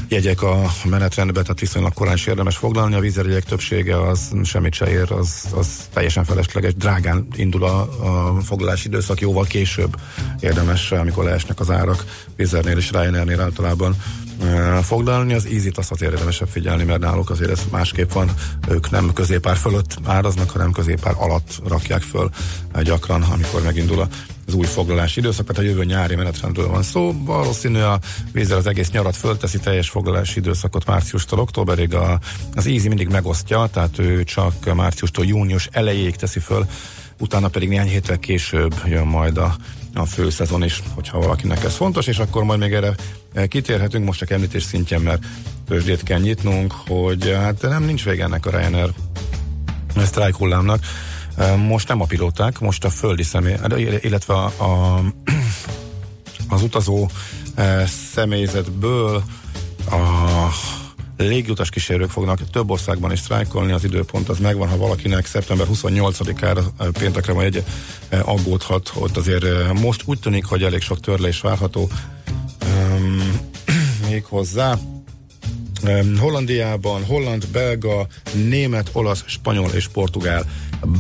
jegyek 0.08 0.42
a 0.42 0.72
menetrendbe, 0.86 1.42
tehát 1.42 1.60
viszonylag 1.60 1.94
korán 1.94 2.14
is 2.14 2.26
érdemes 2.26 2.58
foglalni. 2.58 2.96
A 2.96 3.00
vízerjegyek 3.00 3.44
többsége 3.44 4.08
az 4.08 4.32
semmit 4.44 4.74
se 4.74 4.90
ér, 4.90 5.12
az, 5.12 5.46
az 5.56 5.68
teljesen 5.94 6.24
felesleges. 6.24 6.76
Drágán 6.76 7.28
indul 7.36 7.64
a, 7.64 7.80
a 7.82 8.42
foglalási 8.42 8.88
időszak, 8.88 9.20
jóval 9.20 9.46
később 9.46 9.96
érdemes, 10.40 10.92
amikor 10.92 11.24
leesnek 11.24 11.60
az 11.60 11.72
árak. 11.72 12.06
Vízernél 12.36 12.78
és 12.78 12.92
Ryanairnél 12.92 13.42
általában 13.42 13.96
foglalni, 14.82 15.34
az 15.34 15.46
easy 15.46 15.72
azt 15.76 15.92
azért 15.92 16.12
érdemesebb 16.12 16.48
figyelni, 16.48 16.84
mert 16.84 17.00
náluk 17.00 17.30
azért 17.30 17.52
ez 17.52 17.62
másképp 17.72 18.12
van. 18.12 18.30
Ők 18.70 18.90
nem 18.90 19.14
középár 19.14 19.56
fölött 19.56 19.98
áraznak, 20.04 20.50
hanem 20.50 20.72
középár 20.72 21.14
alatt 21.18 21.62
rakják 21.68 22.02
föl 22.02 22.30
gyakran, 22.84 23.22
amikor 23.22 23.62
megindul 23.62 24.08
az 24.48 24.54
új 24.54 24.66
foglalási 24.66 25.20
időszak, 25.20 25.48
tehát 25.48 25.62
a 25.62 25.66
jövő 25.66 25.84
nyári 25.84 26.16
menetrendről 26.16 26.68
van 26.68 26.84
szó. 26.84 27.24
Valószínű 27.26 27.80
a 27.80 28.00
vízzel 28.32 28.58
az 28.58 28.68
egész 28.68 28.92
nyarat 28.92 29.16
fölteszi 29.16 29.60
teljes 29.60 29.90
foglalási 29.90 30.40
időszakot 30.40 30.86
márciustól 30.86 31.40
októberig. 31.40 31.94
A, 31.94 32.20
az 32.56 32.66
Easy 32.66 32.88
mindig 32.88 33.08
megosztja, 33.08 33.68
tehát 33.72 34.00
ő 34.00 34.24
csak 34.24 34.76
márciustól 34.76 35.26
június 35.26 35.70
elejéig 35.72 36.16
teszi 36.16 36.40
föl, 36.40 36.66
utána 37.20 37.48
pedig 37.48 37.70
néhány 37.70 37.88
héttel 37.88 38.20
később 38.20 38.76
jön 38.86 39.08
majd 39.08 39.38
a, 39.38 39.56
a 39.94 40.06
főszezon 40.06 40.64
is, 40.64 40.84
hogyha 40.94 41.20
valakinek 41.20 41.64
ez 41.64 41.76
fontos, 41.76 42.08
és 42.08 42.20
akkor 42.20 42.44
majd 42.44 42.60
még 42.60 42.74
erre 42.74 42.96
kitérhetünk, 43.48 44.06
most 44.06 44.20
csak 44.20 44.30
említés 44.30 44.64
szintjén, 44.64 45.00
mert 45.00 45.26
tőzsdét 45.68 46.04
kell 46.04 46.20
nyitnunk, 46.20 46.74
hogy 46.88 47.32
hát 47.32 47.62
nem 47.62 47.84
nincs 47.84 48.04
vége 48.04 48.24
ennek 48.24 48.46
a 48.46 48.50
Ryanair 48.50 48.90
sztrájk 49.98 50.36
hullámnak. 50.36 50.84
Most 51.68 51.88
nem 51.88 52.02
a 52.02 52.06
pilóták, 52.06 52.60
most 52.60 52.86
a 52.86 52.90
földi 52.90 53.24
személy, 53.24 53.56
illetve 54.02 54.34
a, 54.34 54.46
a, 54.46 55.02
az 56.50 56.62
utazó 56.62 57.10
személyzetből 58.14 59.24
a 59.92 59.98
légiutas 61.24 61.70
kísérők 61.70 62.10
fognak 62.10 62.50
több 62.50 62.70
országban 62.70 63.12
is 63.12 63.20
sztrájkolni, 63.20 63.72
az 63.72 63.84
időpont 63.84 64.30
az 64.30 64.40
megvan, 64.40 64.70
ha 64.70 64.78
valakinek 64.78 65.26
szeptember 65.26 65.68
28-ára 65.74 66.92
péntekre 67.00 67.34
van 67.34 67.44
egy 67.44 67.64
aggódhat, 68.10 68.92
ott 68.96 69.18
azért 69.18 69.74
most 69.74 70.02
úgy 70.06 70.20
tűnik, 70.20 70.46
hogy 70.46 70.64
elég 70.64 70.82
sok 70.82 71.00
törlés 71.00 71.42
várható 71.42 71.90
um, 72.66 73.40
még 74.10 74.24
hozzá. 74.26 74.78
Hollandiában 76.20 77.06
holland, 77.06 77.48
belga, 77.48 78.08
német, 78.34 78.90
olasz, 78.94 79.24
spanyol 79.26 79.70
és 79.70 79.88
portugál 79.88 80.46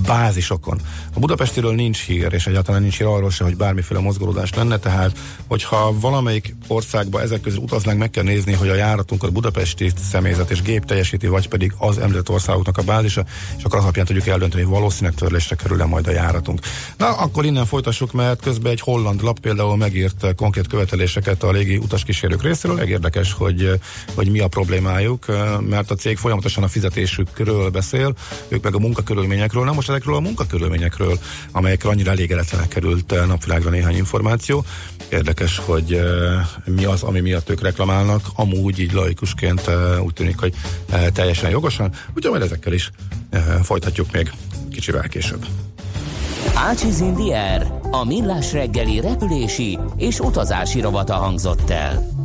bázisokon. 0.06 0.82
A 1.14 1.20
Budapestiről 1.20 1.74
nincs 1.76 2.06
hír, 2.06 2.34
és 2.34 2.48
egyáltalán 2.48 2.82
nincs 2.82 2.98
hír 2.98 3.08
arról 3.08 3.32
se, 3.32 3.44
hogy 3.44 3.56
bármiféle 3.56 4.00
mozgolódás 4.00 4.54
lenne, 4.54 4.78
tehát 4.78 5.18
hogyha 5.48 6.00
valamelyik 6.00 6.56
országba 6.68 7.22
ezek 7.22 7.42
közül 7.42 7.60
utaznánk, 7.60 8.00
meg 8.00 8.10
kell 8.10 8.24
nézni, 8.24 8.54
hogy 8.54 8.70
a 8.70 8.76
járatunkat 8.76 9.32
budapesti 9.32 9.92
személyzet 10.10 10.52
és 10.52 10.62
gép 10.62 10.86
teljesíti, 10.86 11.28
vagy 11.28 11.48
pedig 11.48 11.74
az 11.78 11.98
említett 11.98 12.30
országoknak 12.30 12.78
a 12.78 12.82
bázisa, 12.82 13.26
és 13.58 13.64
akkor 13.64 13.78
az 13.78 13.84
alapján 13.84 14.06
tudjuk 14.06 14.28
eldönteni, 14.28 14.64
hogy 14.64 14.74
valószínűleg 14.74 15.16
törlésre 15.16 15.56
kerül-e 15.56 15.86
majd 15.86 16.08
a 16.08 16.12
járatunk. 16.12 16.60
Na, 16.98 17.08
akkor 17.08 17.46
innen 17.46 17.66
folytassuk, 17.66 18.12
mert 18.12 18.42
közben 18.42 18.72
egy 18.72 18.82
holland 18.82 19.24
lap 19.24 19.40
például 19.40 19.78
megírt 19.78 20.36
konkrét 20.36 20.68
követeléseket 20.68 21.44
a 21.44 21.52
légi 21.52 21.78
utaskísérők 21.78 22.44
részéről. 22.44 22.80
Érdekes, 22.80 23.34
hogy, 23.34 23.80
hogy 24.16 24.30
mi 24.30 24.40
a 24.40 24.48
probléma 24.48 24.69
problémájuk, 24.70 25.26
mert 25.70 25.92
a 25.92 25.96
cég 25.96 26.18
folyamatosan 26.18 26.64
a 26.64 26.68
fizetésükről 26.68 27.70
beszél, 27.70 28.14
ők 28.48 28.64
meg 28.64 28.76
a 28.76 28.80
munkakörülményekről, 28.80 29.64
nem 29.64 29.74
most 29.74 29.90
ezekről 29.90 30.16
a 30.16 30.20
munkakörülményekről, 30.20 31.20
amelyekről 31.52 31.92
annyira 31.92 32.12
elégedetlenek 32.12 32.68
került 32.68 33.28
napvilágra 33.28 33.70
néhány 33.70 33.96
információ. 33.96 34.66
Érdekes, 35.10 35.58
hogy 35.58 36.02
mi 36.66 36.86
az, 36.86 37.04
ami 37.04 37.20
miatt 37.20 37.50
ők 37.50 37.62
reklamálnak, 37.62 38.22
amúgy 38.36 38.80
így 38.80 38.94
laikusként 38.94 39.70
úgy 40.04 40.14
tűnik, 40.14 40.40
hogy 40.40 40.54
teljesen 41.14 41.50
jogosan, 41.50 41.92
úgyhogy 42.16 42.32
majd 42.32 42.44
ezekkel 42.44 42.74
is 42.74 42.92
folytatjuk 43.64 44.12
még 44.12 44.32
kicsivel 44.72 45.08
később. 45.08 45.46
Ácsiz 46.56 47.00
Indier, 47.00 47.72
a 47.92 48.06
millás 48.06 48.54
reggeli 48.54 49.00
repülési 49.00 49.80
és 49.98 50.20
utazási 50.20 50.82
rovata 50.82 51.14
hangzott 51.14 51.70
el. 51.70 52.18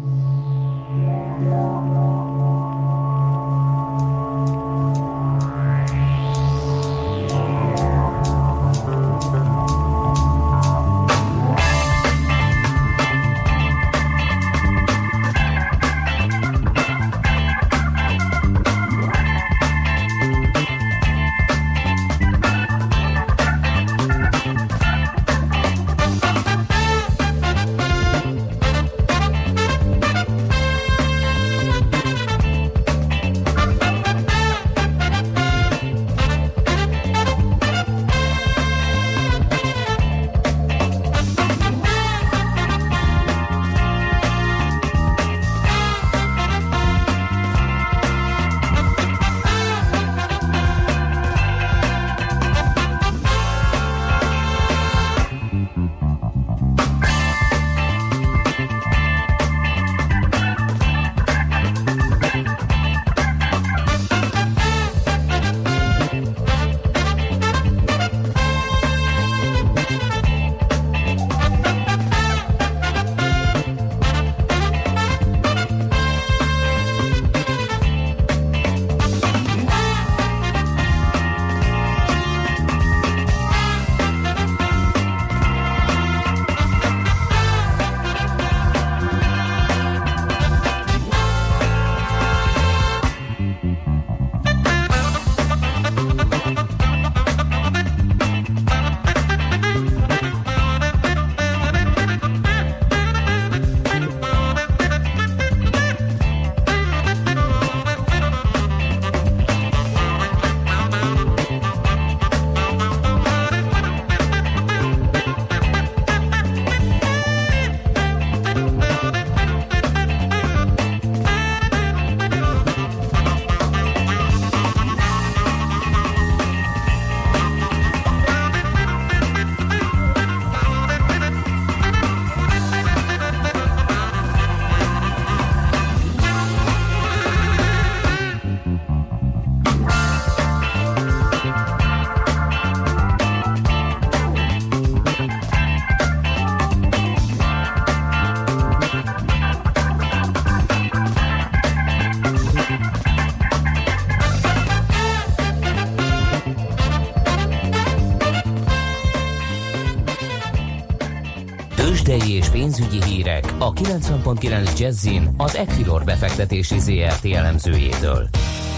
90.9 163.75 164.79
Jazzin 164.79 165.29
az 165.37 165.57
Equilor 165.57 166.05
befektetési 166.05 166.79
ZRT 166.79 167.25
elemzőjétől. 167.25 168.29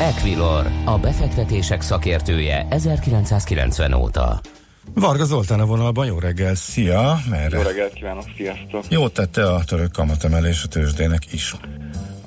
Equilor, 0.00 0.66
a 0.84 0.98
befektetések 0.98 1.80
szakértője 1.80 2.66
1990 2.70 3.92
óta. 3.92 4.40
Varga 4.94 5.24
Zoltán 5.24 5.60
a 5.60 5.66
vonalban, 5.66 6.06
jó 6.06 6.18
reggel, 6.18 6.54
szia! 6.54 7.16
Merre? 7.30 7.56
Jó 7.56 7.62
reggelt 7.62 7.92
kívánok, 7.92 8.24
sziasztok! 8.36 8.84
Jó 8.88 9.08
tette 9.08 9.52
a 9.52 9.64
török 9.64 9.92
kamatemelés 9.92 10.64
a 10.64 10.68
tőzsdének 10.68 11.32
is. 11.32 11.54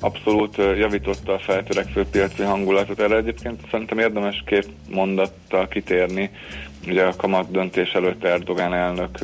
Abszolút 0.00 0.56
javította 0.56 1.32
a 1.32 1.38
feltörekvő 1.38 2.06
piaci 2.10 2.42
hangulatot. 2.42 3.00
Erre 3.00 3.16
egyébként 3.16 3.60
szerintem 3.70 3.98
érdemes 3.98 4.42
két 4.46 4.68
mondattal 4.90 5.68
kitérni. 5.68 6.30
Ugye 6.86 7.04
a 7.04 7.16
kamat 7.16 7.50
döntés 7.50 7.92
előtt 7.92 8.24
Erdogán 8.24 8.74
elnök 8.74 9.18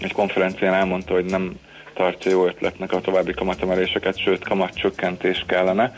egy 0.00 0.12
konferencián 0.12 0.74
elmondta, 0.74 1.12
hogy 1.12 1.24
nem 1.24 1.56
tartja 1.98 2.30
jó 2.30 2.46
ötletnek 2.46 2.92
a 2.92 3.00
további 3.00 3.32
kamatemeléseket, 3.32 4.18
sőt 4.18 4.44
kamatcsökkentés 4.44 5.44
kellene 5.46 5.92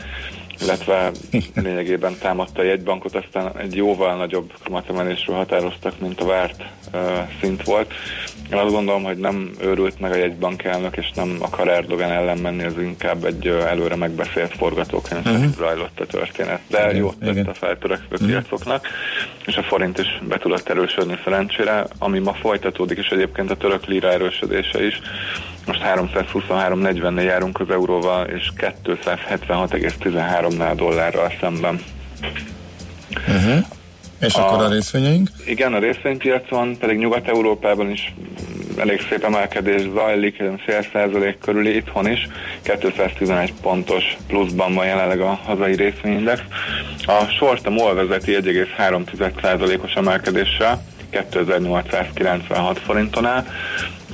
illetve 0.62 1.10
lényegében 1.64 2.16
támadta 2.20 2.60
a 2.60 2.64
jegybankot, 2.64 3.14
aztán 3.14 3.58
egy 3.58 3.76
jóval 3.76 4.16
nagyobb 4.16 4.52
kamatemelésről 4.64 5.36
határoztak, 5.36 6.00
mint 6.00 6.20
a 6.20 6.24
várt 6.24 6.64
uh, 6.92 7.00
szint 7.40 7.64
volt. 7.64 7.92
Én 8.52 8.58
azt 8.58 8.72
gondolom, 8.72 9.02
hogy 9.02 9.16
nem 9.16 9.50
őrült 9.60 10.00
meg 10.00 10.12
a 10.12 10.16
jegybank 10.16 10.62
elnök, 10.62 10.96
és 10.96 11.10
nem 11.14 11.36
akar 11.40 11.68
Erdogan 11.68 12.10
ellen 12.10 12.38
menni, 12.38 12.62
ez 12.62 12.78
inkább 12.78 13.24
egy 13.24 13.48
uh, 13.48 13.70
előre 13.70 13.96
megbeszélt 13.96 14.56
forgatókönyv 14.56 15.26
uh-huh. 15.26 15.54
zajlott 15.56 16.00
a 16.00 16.06
történet. 16.06 16.60
De 16.66 16.80
igen, 16.82 16.96
jót 16.96 17.18
tett 17.18 17.48
a 17.48 17.54
feltörekvő 17.54 18.14
uh-huh. 18.14 18.28
piacoknak, 18.28 18.86
és 19.46 19.56
a 19.56 19.62
forint 19.62 19.98
is 19.98 20.20
be 20.28 20.38
tudott 20.38 20.68
erősödni 20.68 21.18
szerencsére, 21.24 21.86
ami 21.98 22.18
ma 22.18 22.32
folytatódik, 22.32 22.98
és 22.98 23.08
egyébként 23.08 23.50
a 23.50 23.56
török 23.56 23.86
lira 23.86 24.12
erősödése 24.12 24.86
is. 24.86 25.00
Most 25.70 25.82
323-40-nél 25.84 27.24
járunk 27.24 27.60
az 27.60 27.70
euróval, 27.70 28.26
és 28.26 28.52
276,13-nál 28.84 30.72
dollárral 30.76 31.32
szemben. 31.40 31.80
Uh-huh. 33.28 33.64
És 34.20 34.34
a, 34.34 34.46
akkor 34.46 34.64
a 34.64 34.68
részvényeink? 34.68 35.30
Igen, 35.46 35.74
a 35.74 35.78
részvénypiacon, 35.78 36.78
pedig 36.78 36.98
Nyugat-Európában 36.98 37.90
is 37.90 38.14
elég 38.76 39.06
szép 39.08 39.24
emelkedés 39.24 39.82
zajlik, 39.94 40.42
fél 40.64 40.84
százalék 40.92 41.38
körüli, 41.38 41.76
itthon 41.76 42.10
is 42.10 42.28
211 42.62 43.52
pontos 43.62 44.16
pluszban 44.26 44.74
van 44.74 44.86
jelenleg 44.86 45.20
a 45.20 45.40
hazai 45.44 45.74
részvényindex. 45.74 46.40
A 47.06 47.24
short 47.38 47.66
a 47.66 47.70
MOL 47.70 47.94
vezeti 47.94 48.36
1,3 48.42 49.82
os 49.84 49.92
emelkedéssel, 49.92 50.82
2896 51.10 52.78
forinton 52.78 53.26
áll, 53.26 53.44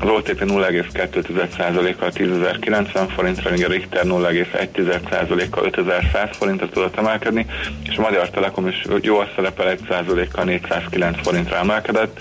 az 0.01 0.09
OTP 0.09 0.41
0,2%-kal 0.45 2.11
10.090 2.15 3.09
forintra, 3.15 3.51
míg 3.51 3.65
a 3.65 3.69
Richter 3.69 4.05
0,1%-kal 4.05 5.65
5100 5.65 6.29
forintra 6.37 6.69
tudott 6.69 6.97
emelkedni, 6.97 7.47
és 7.89 7.97
a 7.97 8.01
Magyar 8.01 8.31
Telekom 8.31 8.67
is 8.67 8.85
jól 9.01 9.29
szerepel 9.35 9.77
1%-kal 9.89 10.45
409 10.45 11.17
forintra 11.23 11.57
emelkedett, 11.57 12.21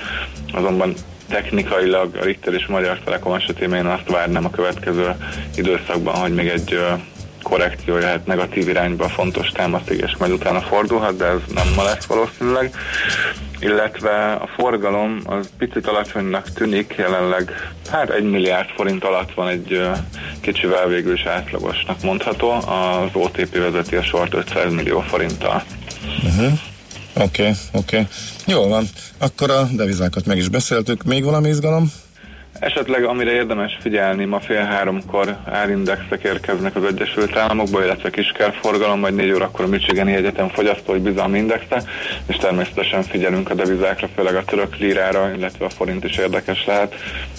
azonban 0.54 0.94
technikailag 1.30 2.16
a 2.16 2.24
Richter 2.24 2.54
és 2.54 2.66
a 2.68 2.72
Magyar 2.72 3.00
Telekom 3.00 3.34
esetében 3.34 3.80
én 3.80 3.86
azt 3.86 4.10
várnám 4.10 4.46
a 4.46 4.50
következő 4.50 5.16
időszakban, 5.56 6.16
hogy 6.16 6.34
még 6.34 6.48
egy 6.48 6.80
korrekció 7.44 7.98
jöhet 7.98 8.26
negatív 8.26 8.68
irányba, 8.68 9.10
fontos 9.10 9.50
támasztig, 9.50 10.02
és 10.06 10.16
majd 10.18 10.32
utána 10.32 10.62
fordulhat, 10.62 11.18
de 11.18 11.26
ez 11.26 11.40
nem 11.54 11.68
ma 11.76 11.84
lesz 11.84 12.06
valószínűleg. 12.06 12.76
Illetve 13.66 14.32
a 14.34 14.48
forgalom 14.58 15.22
az 15.26 15.50
picit 15.58 15.88
alacsonynak 15.88 16.54
tűnik, 16.54 16.96
jelenleg 16.98 17.52
hát 17.92 18.10
egy 18.10 18.24
milliárd 18.24 18.70
forint 18.70 19.04
alatt 19.04 19.34
van 19.34 19.48
egy 19.48 19.82
kicsivel 20.42 20.88
végül 20.88 21.14
is 21.14 21.26
átlagosnak 21.26 22.02
mondható. 22.02 22.52
Az 22.52 23.10
OTP 23.14 23.58
vezeti 23.58 23.96
a 23.96 24.04
sort 24.04 24.34
500 24.34 24.74
millió 24.74 25.00
forinttal. 25.00 25.64
Uh-huh. 26.24 26.52
Oké, 27.14 27.42
okay, 27.42 27.54
oké. 27.74 27.98
Okay. 27.98 28.08
Jó 28.46 28.68
van, 28.68 28.86
akkor 29.18 29.50
a 29.52 29.68
devizákat 29.72 30.26
meg 30.26 30.38
is 30.38 30.50
beszéltük. 30.50 31.04
Még 31.04 31.24
valami 31.24 31.50
izgalom? 31.50 31.92
Esetleg 32.60 33.04
amire 33.04 33.32
érdemes 33.32 33.78
figyelni, 33.82 34.26
ma 34.26 34.40
fél 34.40 34.64
háromkor 34.64 35.38
árindexek 35.46 36.24
érkeznek 36.24 36.76
az 36.76 36.84
Egyesült 36.84 37.36
Államokba, 37.36 37.84
illetve 37.84 38.10
kiskerforgalom, 38.10 39.02
vagy 39.02 39.16
négy 39.16 39.32
órakor 39.32 39.66
a 39.66 39.68
Michigani 39.68 40.14
Egyetem 40.14 40.50
fogyasztói 40.50 41.00
bizalmi 41.00 41.38
indexe, 41.38 41.84
és 42.28 42.36
természetesen 42.36 43.04
figyelünk 43.04 43.50
a 43.50 43.54
devizákra, 43.54 44.08
főleg 44.16 44.36
a 44.36 44.44
török 44.44 44.78
lírára, 44.78 45.32
illetve 45.38 45.66
a 45.66 45.70
forint 45.70 46.04
is 46.04 46.18
érdekes 46.18 46.66
lehet. 46.66 46.96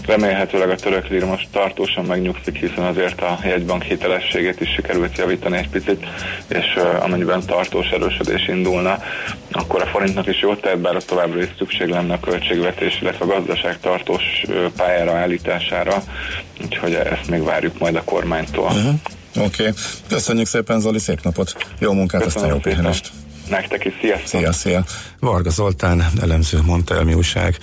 Remélhetőleg 0.06 0.70
a 0.70 0.74
török 0.74 1.08
líra 1.08 1.26
most 1.26 1.48
tartósan 1.52 2.04
megnyugszik, 2.04 2.56
hiszen 2.56 2.84
azért 2.84 3.20
a 3.20 3.38
jegybank 3.42 3.82
hitelességét 3.82 4.60
is 4.60 4.68
sikerült 4.68 5.18
javítani 5.18 5.56
egy 5.56 5.68
picit, 5.68 6.06
és 6.48 6.78
amennyiben 7.00 7.46
tartós 7.46 7.88
erősödés 7.88 8.48
indulna, 8.48 8.98
akkor 9.52 9.82
a 9.82 9.86
forintnak 9.86 10.26
is 10.26 10.40
jót 10.40 10.60
tehet, 10.60 10.78
bár 10.78 11.02
továbbra 11.04 11.42
is 11.42 11.48
szükség 11.58 11.88
lenne 11.88 12.12
a 12.12 12.20
költségvetés, 12.20 13.00
illetve 13.00 13.24
a 13.24 13.28
gazdaság 13.28 13.80
tartós 13.80 14.22
pályára 14.76 14.96
pályára 14.96 15.18
állítására, 15.18 16.02
úgyhogy 16.64 16.94
ezt 16.94 17.28
még 17.30 17.42
várjuk 17.42 17.78
majd 17.78 17.96
a 17.96 18.04
kormánytól. 18.04 18.64
Uh-huh. 18.64 18.94
Oké, 19.36 19.62
okay. 19.62 19.72
köszönjük 20.08 20.46
szépen 20.46 20.80
Zoli, 20.80 20.98
szép 20.98 21.22
napot, 21.22 21.56
jó 21.78 21.92
munkát, 21.92 22.22
Köszönöm 22.22 22.48
aztán 22.48 22.54
jó 22.54 22.70
pihenést. 22.72 23.10
Nektek 23.48 23.84
is, 23.84 23.92
sziasztok! 24.00 24.40
Szia, 24.40 24.52
szia! 24.52 24.84
Varga 25.20 25.50
Zoltán, 25.50 26.06
elemző 26.22 26.60
mondta 26.62 26.94
el 26.94 27.04
mi 27.04 27.14
újság 27.14 27.58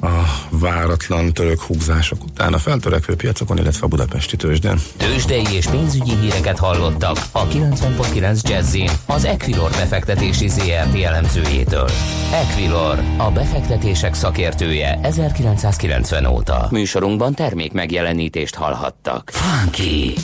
a 0.00 0.46
váratlan 0.50 1.32
török 1.32 1.60
húzások 1.60 2.24
után 2.24 2.52
a 2.52 2.58
feltörekvő 2.58 3.14
piacokon, 3.14 3.58
illetve 3.58 3.84
a 3.84 3.88
budapesti 3.88 4.36
tőzsdén. 4.36 4.78
Tőzsdei 4.96 5.46
és 5.52 5.66
pénzügyi 5.66 6.16
híreket 6.16 6.58
hallottak 6.58 7.16
a 7.32 7.46
90.9 7.46 8.48
Jazzin 8.48 8.90
az 9.06 9.24
Equilor 9.24 9.70
befektetési 9.70 10.48
ZRT 10.48 11.02
elemzőjétől. 11.02 11.88
Equilor, 12.32 13.02
a 13.16 13.30
befektetések 13.30 14.14
szakértője 14.14 14.98
1990 15.02 16.26
óta. 16.26 16.68
Műsorunkban 16.70 17.34
termék 17.34 17.72
megjelenítést 17.72 18.54
hallhattak. 18.54 19.30
Funky! 19.32 20.14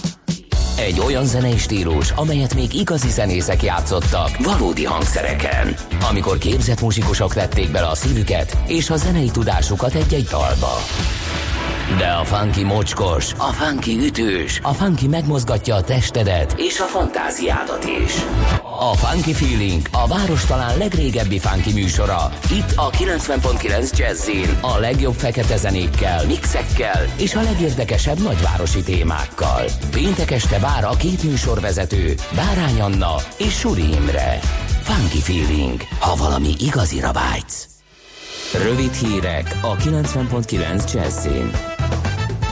Egy 0.76 1.00
olyan 1.00 1.24
zenei 1.24 1.58
stílus, 1.58 2.10
amelyet 2.10 2.54
még 2.54 2.74
igazi 2.74 3.08
zenészek 3.08 3.62
játszottak 3.62 4.36
valódi 4.36 4.84
hangszereken. 4.84 5.74
Amikor 6.10 6.38
képzett 6.38 6.80
muzsikusok 6.80 7.34
vették 7.34 7.70
bele 7.70 7.86
a 7.86 7.94
szívüket 7.94 8.56
és 8.66 8.90
a 8.90 8.96
zenei 8.96 9.30
tudásukat 9.30 9.94
egy-egy 9.94 10.24
dalba. 10.24 10.72
De 11.98 12.06
a 12.06 12.24
funky 12.24 12.64
mocskos, 12.64 13.32
a 13.32 13.52
funky 13.52 13.98
ütős, 14.06 14.60
a 14.62 14.72
funky 14.72 15.06
megmozgatja 15.06 15.74
a 15.74 15.82
testedet 15.82 16.54
és 16.58 16.80
a 16.80 16.84
fantáziádat 16.84 17.84
is. 18.04 18.12
A 18.78 18.94
Funky 18.94 19.32
Feeling 19.32 19.86
a 19.92 20.06
város 20.06 20.44
talán 20.44 20.78
legrégebbi 20.78 21.38
funky 21.38 21.72
műsora. 21.72 22.32
Itt 22.50 22.72
a 22.76 22.90
90.9 22.90 23.96
Jazzin 23.96 24.58
a 24.60 24.78
legjobb 24.78 25.14
fekete 25.14 25.56
zenékkel, 25.56 26.26
mixekkel 26.26 27.04
és 27.18 27.34
a 27.34 27.42
legérdekesebb 27.42 28.22
nagyvárosi 28.22 28.82
témákkal. 28.82 29.64
Péntek 29.90 30.30
este 30.30 30.58
vár 30.58 30.84
a 30.84 30.96
két 30.96 31.22
műsorvezető, 31.22 32.14
Bárány 32.34 32.80
Anna 32.80 33.14
és 33.38 33.58
Suri 33.58 33.92
Imre. 33.92 34.38
Funky 34.82 35.20
Feeling, 35.20 35.80
ha 35.98 36.14
valami 36.14 36.54
igazira 36.58 37.12
vágysz. 37.12 37.66
Rövid 38.62 38.92
hírek 38.92 39.58
a 39.62 39.76
90.9 39.76 40.92
Jazzin. 40.92 41.73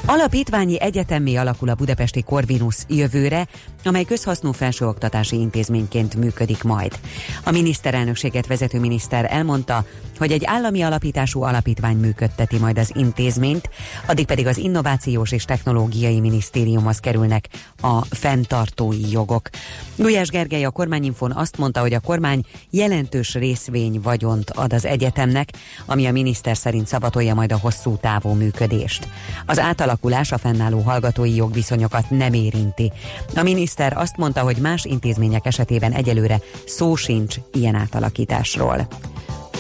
Alapítványi 0.07 0.81
egyetemmé 0.81 1.35
alakul 1.35 1.69
a 1.69 1.75
budapesti 1.75 2.23
Corvinus 2.23 2.77
jövőre, 2.89 3.47
amely 3.85 4.05
közhasznú 4.05 4.53
felsőoktatási 4.53 5.37
intézményként 5.37 6.15
működik 6.15 6.63
majd. 6.63 6.99
A 7.45 7.51
miniszterelnökséget 7.51 8.47
vezető 8.47 8.81
miniszter 8.81 9.27
elmondta, 9.31 9.85
hogy 10.19 10.33
egy 10.33 10.45
állami 10.45 10.83
alapítású 10.83 11.43
alapítvány 11.43 11.97
működteti 11.97 12.59
majd 12.59 12.79
az 12.79 12.91
intézményt, 12.95 13.71
addig 14.07 14.27
pedig 14.27 14.47
az 14.47 14.57
Innovációs 14.57 15.33
és 15.33 15.45
Technológiai 15.45 16.21
Minisztériumhoz 16.21 16.99
kerülnek 16.99 17.49
a 17.81 18.05
fenntartói 18.05 19.11
jogok. 19.11 19.49
Gulyás 19.97 20.29
Gergely 20.29 20.65
a 20.65 20.71
kormányinfon 20.71 21.33
azt 21.33 21.59
mondta, 21.59 21.81
hogy 21.81 21.95
a 21.95 22.01
kormány 22.01 22.45
jelentős 22.71 23.35
részvény 23.35 24.01
vagyont 24.03 24.51
ad 24.51 24.73
az 24.73 24.85
egyetemnek, 24.85 25.49
ami 25.87 26.07
a 26.07 26.13
miniszter 26.13 26.57
szerint 26.57 26.87
szabatolja 26.87 27.35
majd 27.35 27.53
a 27.53 27.59
hosszú 27.59 27.97
távú 28.01 28.31
működést. 28.31 29.09
Az 29.47 29.59
átalakulás 29.93 30.33
a 30.33 30.39
fennálló 30.39 30.81
hallgatói 30.81 31.35
jogviszonyokat 31.35 32.11
nem 32.11 32.33
érinti. 32.33 32.93
A 33.37 33.43
miniszter 33.43 33.97
azt 33.97 34.17
mondta, 34.17 34.41
hogy 34.41 34.57
más 34.57 34.85
intézmények 34.85 35.47
esetében 35.47 35.93
egyelőre 35.93 36.41
szó 36.67 36.95
sincs 36.95 37.37
ilyen 37.53 37.75
átalakításról. 37.75 38.87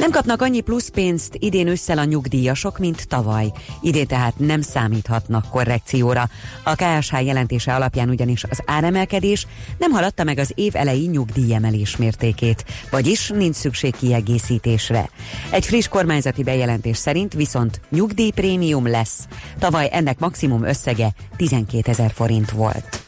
Nem 0.02 0.10
kapnak 0.10 0.42
annyi 0.42 0.60
plusz 0.60 0.88
pénzt 0.88 1.36
idén 1.38 1.66
ősszel 1.66 1.98
a 1.98 2.04
nyugdíjasok, 2.04 2.78
mint 2.78 3.08
tavaly. 3.08 3.52
Idén 3.80 4.06
tehát 4.06 4.38
nem 4.38 4.60
számíthatnak 4.60 5.48
korrekcióra. 5.50 6.28
A 6.62 6.74
KSH 6.74 7.24
jelentése 7.24 7.74
alapján 7.74 8.08
ugyanis 8.08 8.44
az 8.44 8.62
áremelkedés 8.66 9.46
nem 9.78 9.90
haladta 9.90 10.24
meg 10.24 10.38
az 10.38 10.52
év 10.54 10.76
elejé 10.76 11.04
nyugdíjemelés 11.04 11.96
mértékét, 11.96 12.64
vagyis 12.90 13.28
nincs 13.28 13.54
szükség 13.54 13.96
kiegészítésre. 13.96 15.10
Egy 15.50 15.66
friss 15.66 15.88
kormányzati 15.88 16.42
bejelentés 16.42 16.96
szerint 16.96 17.32
viszont 17.32 17.80
nyugdíjprémium 17.90 18.86
lesz. 18.86 19.26
Tavaly 19.58 19.88
ennek 19.92 20.18
maximum 20.18 20.64
összege 20.64 21.12
12 21.36 21.90
ezer 21.90 22.10
forint 22.10 22.50
volt. 22.50 23.01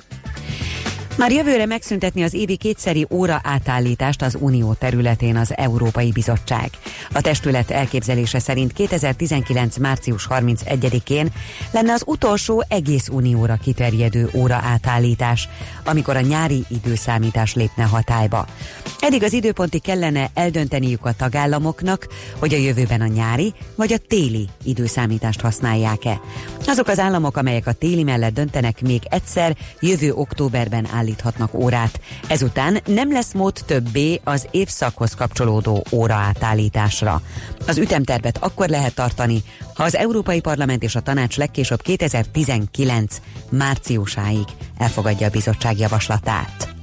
Már 1.16 1.32
jövőre 1.32 1.66
megszüntetni 1.66 2.22
az 2.22 2.34
évi 2.34 2.56
kétszeri 2.56 3.06
óra 3.10 3.40
átállítást 3.44 4.22
az 4.22 4.36
Unió 4.40 4.72
területén 4.72 5.36
az 5.36 5.52
Európai 5.56 6.10
Bizottság. 6.10 6.70
A 7.12 7.20
testület 7.20 7.70
elképzelése 7.70 8.38
szerint 8.38 8.72
2019. 8.72 9.76
március 9.76 10.26
31-én 10.30 11.28
lenne 11.70 11.92
az 11.92 12.02
utolsó 12.06 12.64
egész 12.68 13.08
unióra 13.08 13.58
kiterjedő 13.62 14.30
óra 14.32 14.54
átállítás, 14.54 15.48
amikor 15.84 16.16
a 16.16 16.20
nyári 16.20 16.64
időszámítás 16.68 17.54
lépne 17.54 17.84
hatályba. 17.84 18.46
Eddig 19.00 19.22
az 19.22 19.32
időponti 19.32 19.78
kellene 19.78 20.30
eldönteniük 20.34 21.06
a 21.06 21.12
tagállamoknak, 21.12 22.06
hogy 22.38 22.54
a 22.54 22.58
jövőben 22.58 23.00
a 23.00 23.06
nyári 23.06 23.54
vagy 23.74 23.92
a 23.92 23.98
téli 24.08 24.48
időszámítást 24.64 25.40
használják-e. 25.40 26.20
Azok 26.66 26.88
az 26.88 26.98
államok, 26.98 27.36
amelyek 27.36 27.66
a 27.66 27.72
téli 27.72 28.02
mellett 28.02 28.34
döntenek, 28.34 28.80
még 28.80 29.02
egyszer 29.10 29.56
jövő 29.80 30.12
októberben 30.12 30.86
állíthatnak 31.04 31.54
órát. 31.54 32.00
Ezután 32.28 32.78
nem 32.86 33.12
lesz 33.12 33.32
mód 33.32 33.62
többé 33.66 34.20
az 34.24 34.46
évszakhoz 34.50 35.14
kapcsolódó 35.14 35.84
óra 35.92 36.14
átállításra. 36.14 37.20
Az 37.66 37.78
ütemtervet 37.78 38.38
akkor 38.38 38.68
lehet 38.68 38.94
tartani, 38.94 39.42
ha 39.74 39.84
az 39.84 39.96
Európai 39.96 40.40
Parlament 40.40 40.82
és 40.82 40.94
a 40.94 41.00
Tanács 41.00 41.36
legkésőbb 41.36 41.82
2019 41.82 43.20
márciusáig 43.50 44.46
elfogadja 44.78 45.26
a 45.26 45.30
bizottság 45.30 45.78
javaslatát. 45.78 46.73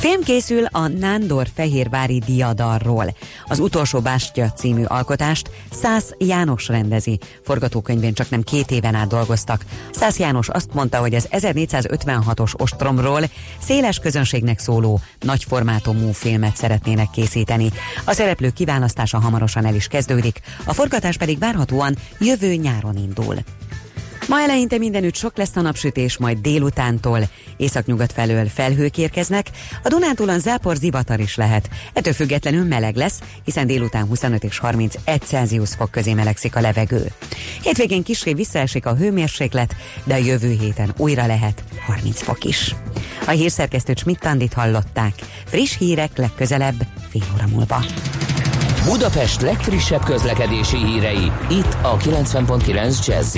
Film 0.00 0.22
készül 0.22 0.64
a 0.64 0.88
Nándor 0.88 1.46
Fehérvári 1.54 2.18
Diadarról. 2.18 3.14
Az 3.44 3.58
utolsó 3.58 4.00
Bástya 4.00 4.52
című 4.52 4.84
alkotást 4.84 5.50
Szász 5.70 6.12
János 6.18 6.68
rendezi. 6.68 7.18
Forgatókönyvén 7.42 8.14
csak 8.14 8.30
nem 8.30 8.42
két 8.42 8.70
éven 8.70 8.94
át 8.94 9.08
dolgoztak. 9.08 9.64
Szász 9.92 10.18
János 10.18 10.48
azt 10.48 10.74
mondta, 10.74 10.98
hogy 10.98 11.14
az 11.14 11.28
1456-os 11.30 12.60
ostromról 12.60 13.22
széles 13.58 13.98
közönségnek 13.98 14.58
szóló, 14.58 15.00
nagyformátumú 15.20 16.12
filmet 16.12 16.56
szeretnének 16.56 17.10
készíteni. 17.10 17.70
A 18.04 18.12
szereplők 18.12 18.52
kiválasztása 18.52 19.18
hamarosan 19.18 19.66
el 19.66 19.74
is 19.74 19.86
kezdődik, 19.86 20.40
a 20.64 20.74
forgatás 20.74 21.16
pedig 21.16 21.38
várhatóan 21.38 21.96
jövő 22.18 22.54
nyáron 22.54 22.96
indul. 22.96 23.36
Ma 24.30 24.40
eleinte 24.40 24.78
mindenütt 24.78 25.14
sok 25.14 25.36
lesz 25.36 25.56
a 25.56 25.60
napsütés, 25.60 26.18
majd 26.18 26.38
délutántól 26.38 27.20
északnyugat 27.56 28.12
felől 28.12 28.48
felhők 28.48 28.98
érkeznek, 28.98 29.46
a 29.82 29.88
Dunántúlon 29.88 30.38
zápor 30.38 30.76
zivatar 30.76 31.20
is 31.20 31.36
lehet. 31.36 31.68
Ettől 31.92 32.12
függetlenül 32.12 32.64
meleg 32.64 32.96
lesz, 32.96 33.20
hiszen 33.44 33.66
délután 33.66 34.06
25 34.06 34.44
és 34.44 34.58
31 34.58 35.22
Celsius 35.22 35.74
fok 35.74 35.90
közé 35.90 36.14
melegszik 36.14 36.56
a 36.56 36.60
levegő. 36.60 37.12
Hétvégén 37.62 38.02
kisé 38.02 38.32
visszaesik 38.32 38.86
a 38.86 38.94
hőmérséklet, 38.94 39.76
de 40.04 40.14
a 40.14 40.18
jövő 40.18 40.56
héten 40.60 40.94
újra 40.96 41.26
lehet 41.26 41.62
30 41.86 42.22
fok 42.22 42.44
is. 42.44 42.74
A 43.26 43.30
hírszerkesztőt 43.30 43.98
Schmidt-Tandit 43.98 44.52
hallották. 44.52 45.14
Friss 45.46 45.78
hírek 45.78 46.16
legközelebb 46.16 46.86
fél 47.10 47.22
óra 47.34 47.46
múlva. 47.46 47.84
Budapest 48.84 49.40
legfrissebb 49.40 50.04
közlekedési 50.04 50.76
hírei, 50.76 51.32
itt 51.50 51.76
a 51.82 51.96
90.9 51.96 53.06
jazz 53.06 53.36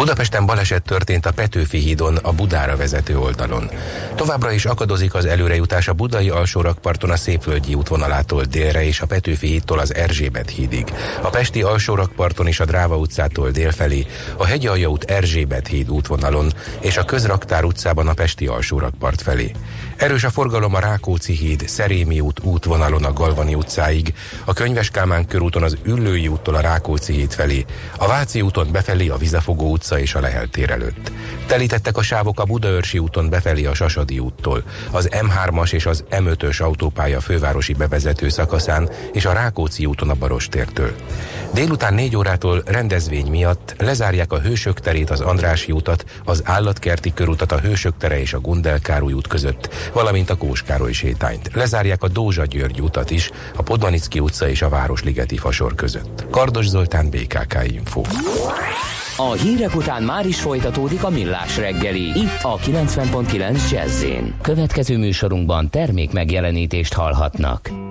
Budapesten 0.00 0.46
baleset 0.46 0.82
történt 0.82 1.26
a 1.26 1.32
Petőfi 1.32 1.78
hídon 1.78 2.16
a 2.16 2.32
Budára 2.32 2.76
vezető 2.76 3.18
oldalon. 3.18 3.70
Továbbra 4.14 4.50
is 4.50 4.64
akadozik 4.64 5.14
az 5.14 5.24
előrejutás 5.24 5.88
a 5.88 5.92
budai 5.92 6.30
alsórakparton 6.30 7.10
a 7.10 7.16
Szépvölgyi 7.16 7.74
útvonalától 7.74 8.44
délre 8.44 8.84
és 8.84 9.00
a 9.00 9.06
Petőfi 9.06 9.46
hídtól 9.46 9.78
az 9.78 9.94
Erzsébet 9.94 10.50
hídig. 10.50 10.92
A 11.22 11.28
Pesti 11.28 11.62
alsórakparton 11.62 12.46
és 12.46 12.60
a 12.60 12.64
Dráva 12.64 12.96
utcától 12.96 13.50
délfelé, 13.50 14.06
a 14.36 14.44
Hegyalja 14.44 14.88
út 14.88 15.04
Erzsébet 15.04 15.66
híd 15.66 15.90
útvonalon 15.90 16.52
és 16.80 16.96
a 16.96 17.04
Közraktár 17.04 17.64
utcában 17.64 18.08
a 18.08 18.14
Pesti 18.14 18.46
alsórakpart 18.46 19.22
felé. 19.22 19.52
Erős 20.00 20.24
a 20.24 20.30
forgalom 20.30 20.74
a 20.74 20.78
Rákóczi 20.78 21.32
híd, 21.32 21.68
Szerémi 21.68 22.20
út 22.20 22.40
útvonalon 22.42 23.04
a 23.04 23.12
Galvani 23.12 23.54
utcáig, 23.54 24.14
a 24.44 24.52
Könyves 24.52 24.90
Kálmán 24.90 25.26
körúton 25.26 25.62
az 25.62 25.76
Üllői 25.82 26.28
úttól 26.28 26.54
a 26.54 26.60
Rákóczi 26.60 27.12
híd 27.12 27.32
felé, 27.32 27.64
a 27.96 28.06
Váci 28.06 28.40
úton 28.40 28.72
befelé 28.72 29.08
a 29.08 29.16
Vizafogó 29.16 29.70
utca 29.70 29.98
és 29.98 30.14
a 30.14 30.20
Lehel 30.20 30.46
tér 30.46 30.70
előtt. 30.70 31.12
Telítettek 31.46 31.96
a 31.96 32.02
sávok 32.02 32.40
a 32.40 32.44
Budaörsi 32.44 32.98
úton 32.98 33.28
befelé 33.28 33.64
a 33.64 33.74
Sasadi 33.74 34.18
úttól, 34.18 34.62
az 34.90 35.08
M3-as 35.12 35.72
és 35.72 35.86
az 35.86 36.04
M5-ös 36.10 36.62
autópálya 36.62 37.20
fővárosi 37.20 37.72
bevezető 37.72 38.28
szakaszán 38.28 38.90
és 39.12 39.24
a 39.24 39.32
Rákóczi 39.32 39.86
úton 39.86 40.10
a 40.10 40.14
Barostértől. 40.14 40.94
Délután 41.54 41.94
4 41.94 42.16
órától 42.16 42.62
rendezvény 42.66 43.26
miatt 43.26 43.74
lezárják 43.78 44.32
a 44.32 44.40
Hősök 44.40 44.80
terét, 44.80 45.10
az 45.10 45.20
Andrási 45.20 45.72
útat, 45.72 46.04
az 46.24 46.42
Állatkerti 46.44 47.12
körutat, 47.14 47.52
a 47.52 47.58
Hősök 47.58 47.96
tere 47.96 48.20
és 48.20 48.32
a 48.32 48.40
Gundel 48.40 48.78
Károly 48.78 49.12
út 49.12 49.26
között, 49.26 49.68
valamint 49.92 50.30
a 50.30 50.36
Kóskároly 50.36 50.92
sétányt. 50.92 51.50
Lezárják 51.54 52.02
a 52.02 52.08
Dózsa 52.08 52.44
György 52.44 52.80
utat 52.80 53.10
is, 53.10 53.30
a 53.56 53.62
Podmanicki 53.62 54.20
utca 54.20 54.48
és 54.48 54.62
a 54.62 54.68
Városligeti 54.68 55.36
fasor 55.36 55.74
között. 55.74 56.26
Kardos 56.30 56.68
Zoltán, 56.68 57.10
BKK 57.10 57.58
Info. 57.66 58.02
A 59.16 59.32
hírek 59.32 59.76
után 59.76 60.02
már 60.02 60.26
is 60.26 60.40
folytatódik 60.40 61.04
a 61.04 61.10
millás 61.10 61.56
reggeli. 61.56 62.18
Itt 62.18 62.42
a 62.42 62.56
90.9 62.56 63.70
jazz 63.70 64.04
Következő 64.42 64.98
műsorunkban 64.98 65.70
termék 65.70 66.12
megjelenítést 66.12 66.92
hallhatnak. 66.92 67.89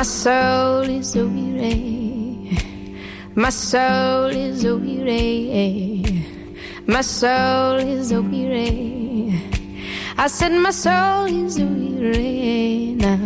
My 0.00 0.04
soul 0.04 0.88
is 0.88 1.14
weary, 1.14 2.56
my 3.34 3.50
soul 3.50 4.30
is 4.30 4.64
weary, 4.64 6.24
my 6.86 7.02
soul 7.02 7.74
is 7.74 8.10
weary. 8.10 9.34
I 10.16 10.26
said 10.28 10.52
my 10.52 10.70
soul 10.70 11.26
is 11.26 11.58
weary 11.60 12.94
now. 12.96 13.18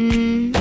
Mm. 0.00 0.54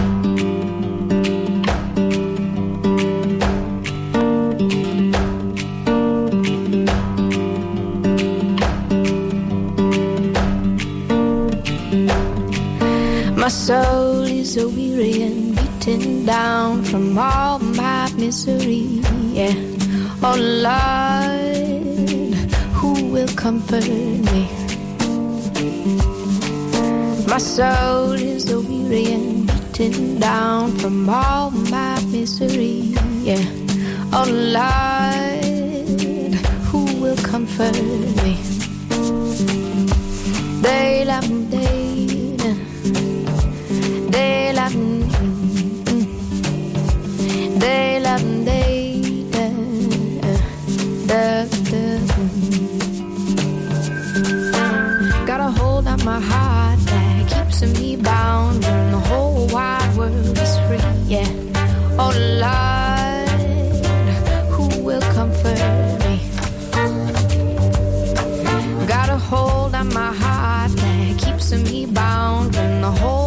My 13.37 13.47
soul 13.47 14.23
is 14.23 14.57
weary 14.57 15.52
and 15.87 16.25
down 16.25 16.83
from 16.83 17.17
all 17.17 17.59
my 17.59 18.09
misery. 18.15 19.01
Yeah. 19.33 19.53
Oh 20.21 20.37
Lord, 20.67 22.35
who 22.73 22.93
will 23.11 23.27
comfort 23.35 23.85
me? 23.87 24.49
My 27.27 27.37
soul 27.37 28.13
is 28.13 28.49
a 28.51 28.61
weary 28.61 29.11
and 29.11 29.47
beaten 29.47 30.19
down 30.19 30.71
from 30.77 31.09
all 31.09 31.51
my 31.51 31.99
misery. 32.05 32.95
Yeah. 33.21 33.43
Oh 34.13 34.27
Lord, 34.57 36.33
who 36.69 36.85
will 37.01 37.17
comfort 37.17 37.75
me? 38.23 38.37
They 40.61 41.03
love 41.05 41.51
they 41.51 41.82
Oh 61.15 62.11
Lord, 62.41 63.29
who 64.49 64.65
will 64.81 65.01
comfort 65.13 65.59
me? 66.03 66.15
Got 68.87 69.09
a 69.09 69.17
hold 69.17 69.75
on 69.75 69.93
my 69.93 70.11
heart 70.11 70.71
that 70.71 71.19
keeps 71.19 71.51
me 71.51 71.85
bound 71.85 72.55
when 72.55 72.81
the 72.81 72.89
whole 72.89 73.22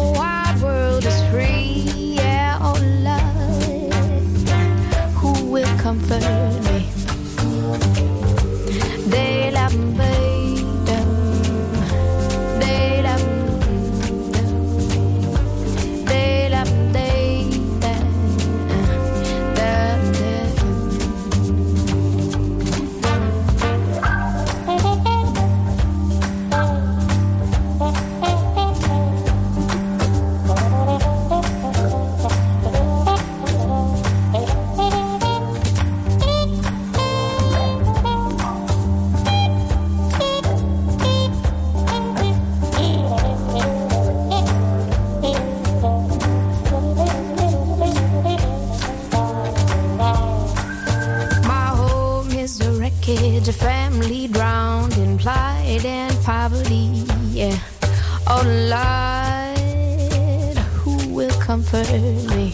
poverty. 56.27 57.05
Yeah. 57.31 57.57
Oh 58.27 58.43
Lord, 58.67 60.57
who 60.75 60.97
will 61.07 61.31
comfort 61.39 61.89
me? 62.35 62.53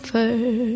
Comfort 0.00 0.67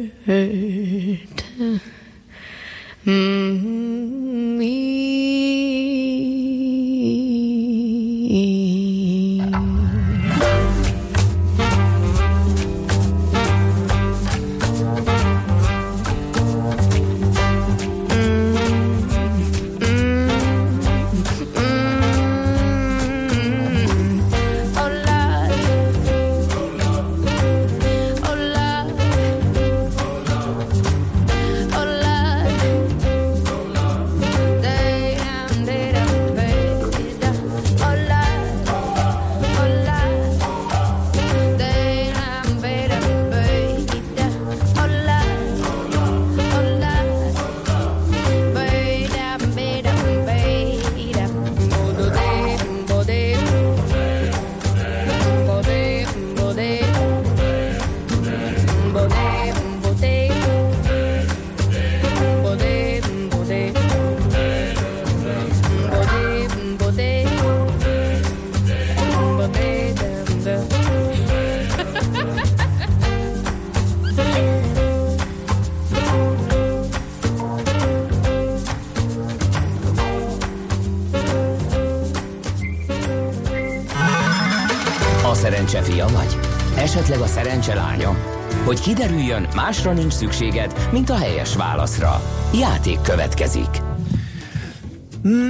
kiderüljön, 88.94 89.48
másra 89.54 89.92
nincs 89.92 90.12
szükséged, 90.12 90.88
mint 90.92 91.10
a 91.10 91.16
helyes 91.16 91.56
válaszra. 91.56 92.20
Játék 92.54 93.00
következik. 93.00 93.82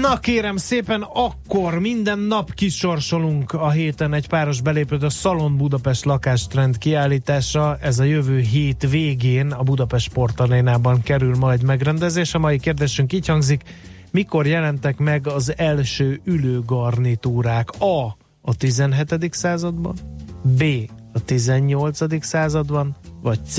Na 0.00 0.18
kérem 0.18 0.56
szépen, 0.56 1.02
akkor 1.02 1.78
minden 1.78 2.18
nap 2.18 2.54
kisorsolunk 2.54 3.52
a 3.52 3.70
héten 3.70 4.14
egy 4.14 4.28
páros 4.28 4.60
belépőt 4.60 5.02
a 5.02 5.10
Szalon 5.10 5.56
Budapest 5.56 6.04
lakástrend 6.04 6.78
kiállítása. 6.78 7.78
Ez 7.80 7.98
a 7.98 8.04
jövő 8.04 8.38
hét 8.38 8.90
végén 8.90 9.50
a 9.50 9.62
Budapest 9.62 10.04
Sportarénában 10.08 11.02
kerül 11.02 11.36
majd 11.36 11.62
megrendezés. 11.62 12.34
A 12.34 12.38
mai 12.38 12.58
kérdésünk 12.58 13.12
így 13.12 13.26
hangzik, 13.26 13.62
mikor 14.10 14.46
jelentek 14.46 14.98
meg 14.98 15.26
az 15.26 15.52
első 15.56 16.20
ülőgarnitúrák? 16.24 17.70
A. 17.78 18.16
A 18.40 18.56
17. 18.56 19.34
században, 19.34 19.94
B. 20.42 20.64
A 21.12 21.24
18. 21.24 22.24
században, 22.24 22.96
vagy 23.22 23.38
C. 23.46 23.58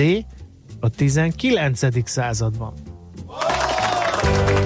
A 0.80 0.89
19. 0.89 2.10
században. 2.10 2.74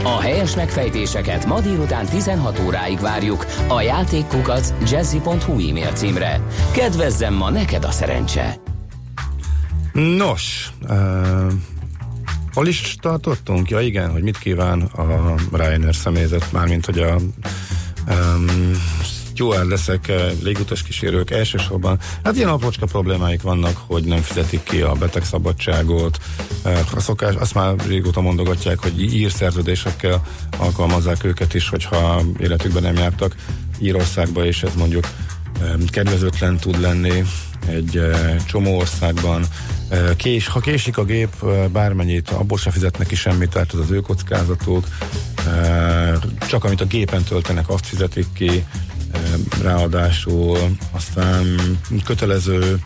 A 0.04 0.19
helyes 0.19 0.56
megfejtéseket 0.56 1.45
ma 1.45 1.62
délután 1.62 2.06
16 2.06 2.60
óráig 2.65 3.00
várjuk 3.00 3.45
a 3.67 3.82
játékkukac 3.82 4.73
jazzy.hu 4.91 5.69
e-mail 5.69 5.91
címre. 5.91 6.41
Kedvezzem 6.73 7.34
ma 7.34 7.50
neked 7.50 7.84
a 7.84 7.91
szerencse! 7.91 8.60
Nos, 9.93 10.71
uh, 10.89 11.52
hol 12.54 12.67
is 12.67 12.95
tartottunk? 13.02 13.69
Ja 13.69 13.80
igen, 13.80 14.12
hogy 14.12 14.23
mit 14.23 14.38
kíván 14.38 14.82
a 14.82 15.36
Ryanair 15.52 15.95
személyzet, 15.95 16.52
mármint 16.52 16.86
hogy 16.86 17.00
a 17.00 17.15
um, 18.08 18.71
leszek 19.67 20.12
légutas 20.43 20.84
kísérők 20.84 21.32
elsősorban, 21.32 22.00
hát 22.23 22.36
ilyen 22.36 22.50
aprócska 22.50 22.86
problémáik 22.86 23.41
vannak, 23.41 23.78
hogy 23.88 24.04
nem 24.04 24.21
fizetik 24.21 24.63
ki 24.63 24.82
a 24.82 24.93
betegszabadságot, 24.93 26.17
a 26.95 27.00
szokás, 27.00 27.36
azt 27.36 27.54
már 27.54 27.76
régóta 27.88 28.21
mondogatják, 28.21 28.80
hogy 28.80 29.13
ír 29.13 29.32
szerződésekkel 29.32 30.28
alkalmazzák 30.58 31.23
őket 31.23 31.54
is, 31.54 31.69
hogyha 31.69 32.21
életükben 32.39 32.84
nem 32.84 32.95
jártak 32.95 33.36
Írországba, 33.80 34.45
és 34.45 34.63
ez 34.63 34.73
mondjuk 34.78 35.08
kedvezőtlen 35.89 36.58
tud 36.58 36.82
lenni 36.82 37.23
egy 37.67 38.02
csomó 38.45 38.78
országban. 38.78 39.45
Kés, 40.15 40.47
ha 40.47 40.60
késik 40.60 40.97
a 40.97 41.04
gép 41.04 41.45
bármennyit, 41.71 42.30
abból 42.30 42.58
se 42.58 42.71
fizetnek 42.71 43.08
ki 43.08 43.15
semmit, 43.15 43.50
tehát 43.50 43.73
az 43.73 43.80
az 43.80 43.91
ő 43.91 44.00
kockázatuk. 44.00 44.88
Csak 46.47 46.63
amit 46.63 46.82
a 46.82 46.86
gépen 46.86 47.23
töltenek, 47.23 47.69
azt 47.69 47.86
fizetik 47.86 48.26
ki 48.34 48.65
ráadásul 49.61 50.77
aztán 50.91 51.45
kötelező 52.05 52.79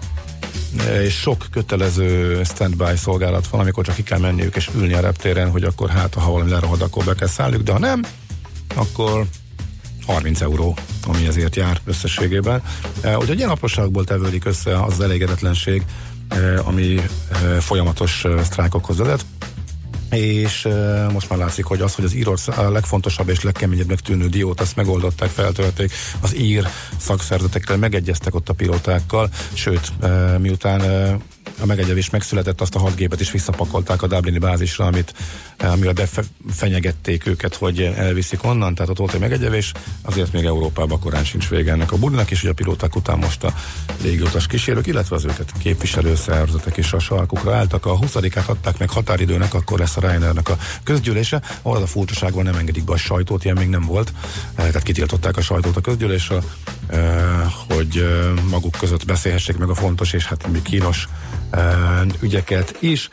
és 1.03 1.13
sok 1.13 1.45
kötelező 1.51 2.41
standby 2.43 2.95
szolgálat 2.95 3.47
van, 3.47 3.61
amikor 3.61 3.85
csak 3.85 3.95
ki 3.95 4.03
kell 4.03 4.19
menniük 4.19 4.55
és 4.55 4.69
ülni 4.75 4.93
a 4.93 4.99
reptéren, 4.99 5.51
hogy 5.51 5.63
akkor 5.63 5.89
hát, 5.89 6.13
ha 6.13 6.31
valami 6.31 6.49
lerohad, 6.49 6.81
akkor 6.81 7.05
be 7.05 7.13
kell 7.13 7.27
szálljuk, 7.27 7.61
de 7.61 7.71
ha 7.71 7.79
nem, 7.79 8.01
akkor 8.75 9.25
30 10.05 10.41
euró, 10.41 10.77
ami 11.07 11.27
ezért 11.27 11.55
jár 11.55 11.81
összességében. 11.85 12.63
Úgyhogy 13.03 13.37
ilyen 13.37 13.49
apróságból 13.49 14.03
tevődik 14.03 14.45
össze 14.45 14.83
az 14.83 14.99
elégedetlenség, 14.99 15.83
ami 16.63 16.99
folyamatos 17.59 18.25
sztrájkokhoz 18.43 18.97
vezet 18.97 19.25
és 20.11 20.65
uh, 20.65 21.11
most 21.11 21.29
már 21.29 21.39
látszik, 21.39 21.65
hogy 21.65 21.81
az, 21.81 21.95
hogy 21.95 22.05
az 22.05 22.13
a 22.47 22.69
legfontosabb 22.69 23.29
és 23.29 23.43
legkeményebbnek 23.43 23.99
tűnő 23.99 24.27
diót, 24.27 24.61
azt 24.61 24.75
megoldották, 24.75 25.29
feltölték, 25.29 25.93
az 26.19 26.35
ír 26.35 26.67
szakszerzetekkel 26.97 27.77
megegyeztek 27.77 28.35
ott 28.35 28.49
a 28.49 28.53
pilótákkal, 28.53 29.29
sőt, 29.53 29.91
uh, 30.01 30.37
miután 30.37 30.81
uh, 30.81 31.21
a 31.61 31.65
megegyezés 31.65 32.09
megszületett, 32.09 32.61
azt 32.61 32.75
a 32.75 32.79
hat 32.79 32.95
gépet 32.95 33.19
is 33.19 33.31
visszapakolták 33.31 34.01
a 34.01 34.07
Dublini 34.07 34.37
bázisra, 34.37 34.85
amit, 34.85 35.13
eh, 35.57 35.71
amivel 35.71 35.93
befenyegették 35.93 37.27
őket, 37.27 37.55
hogy 37.55 37.81
elviszik 37.81 38.43
onnan, 38.43 38.75
tehát 38.75 38.91
ott 38.91 38.97
volt 38.97 39.13
egy 39.13 39.19
megegyezés, 39.19 39.71
azért 40.01 40.31
még 40.31 40.45
Európában 40.45 40.99
korán 40.99 41.23
sincs 41.23 41.49
vége 41.49 41.71
ennek 41.71 41.91
a 41.91 41.97
budinak, 41.97 42.31
és 42.31 42.41
hogy 42.41 42.49
a 42.49 42.53
pilóták 42.53 42.95
után 42.95 43.17
most 43.17 43.43
a 43.43 43.53
légiutas 44.01 44.47
kísérők, 44.47 44.87
illetve 44.87 45.15
az 45.15 45.25
őket 45.25 45.51
képviselő 45.57 46.15
szervezetek 46.15 46.77
is 46.77 46.93
a 46.93 46.99
sarkukra 46.99 47.55
álltak. 47.55 47.85
A 47.85 47.97
20-át 47.97 48.49
adták 48.49 48.77
meg 48.77 48.89
határidőnek, 48.89 49.53
akkor 49.53 49.79
lesz 49.79 49.97
a 49.97 50.01
Reinernek 50.01 50.49
a 50.49 50.57
közgyűlése, 50.83 51.41
ahol 51.61 51.77
az 51.77 51.83
a 51.83 51.87
furcsaság 51.87 52.33
van, 52.33 52.43
nem 52.43 52.55
engedik 52.55 52.83
be 52.83 52.93
a 52.93 52.97
sajtót, 52.97 53.43
ilyen 53.43 53.57
még 53.57 53.67
nem 53.67 53.85
volt, 53.85 54.13
eh, 54.55 54.65
tehát 54.65 54.83
kitiltották 54.83 55.37
a 55.37 55.41
sajtót 55.41 55.77
a 55.77 55.81
közgyűlésre, 55.81 56.37
eh, 56.87 57.51
hogy 57.69 58.05
maguk 58.49 58.75
között 58.79 59.05
beszélhessék 59.05 59.57
meg 59.57 59.69
a 59.69 59.75
fontos 59.75 60.13
és 60.13 60.25
hát 60.25 60.47
még 60.51 60.61
kínos 60.61 61.07
ügyeket 62.21 62.77
is. 62.79 63.09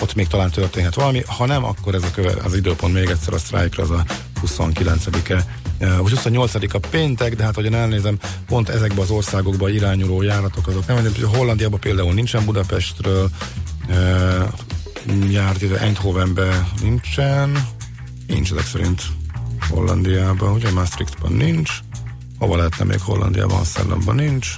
Ott 0.00 0.14
még 0.14 0.26
talán 0.26 0.50
történhet 0.50 0.94
valami, 0.94 1.22
ha 1.26 1.46
nem, 1.46 1.64
akkor 1.64 1.94
ez 1.94 2.02
a 2.02 2.10
köve, 2.10 2.32
az 2.44 2.54
időpont 2.54 2.92
még 2.92 3.08
egyszer 3.08 3.34
a 3.34 3.38
sztrájkra, 3.38 3.82
az 3.82 3.90
a 3.90 4.04
29-e 4.46 5.44
vagy 5.78 6.10
28 6.10 6.54
a 6.54 6.78
péntek, 6.90 7.36
de 7.36 7.44
hát 7.44 7.54
hogyan 7.54 7.74
elnézem, 7.74 8.18
pont 8.46 8.68
ezekbe 8.68 9.00
az 9.00 9.10
országokba 9.10 9.68
irányuló 9.68 10.22
járatok 10.22 10.66
azok 10.66 10.86
nem, 10.86 10.96
hogy 10.96 11.22
Hollandiában 11.22 11.80
például 11.80 12.12
nincsen 12.12 12.44
Budapestről, 12.44 13.30
járt 15.30 15.62
ide 15.62 15.78
Eindhovenbe 15.78 16.68
nincsen, 16.80 17.66
nincs 18.26 18.52
ezek 18.52 18.66
szerint 18.66 19.02
Hollandiában, 19.68 20.52
ugye 20.52 20.70
Maastrichtban 20.70 21.32
nincs, 21.32 21.70
hova 22.38 22.56
lehetne 22.56 22.84
még 22.84 23.00
Hollandiában, 23.00 23.56
Amsterdamban 23.56 24.14
nincs, 24.14 24.56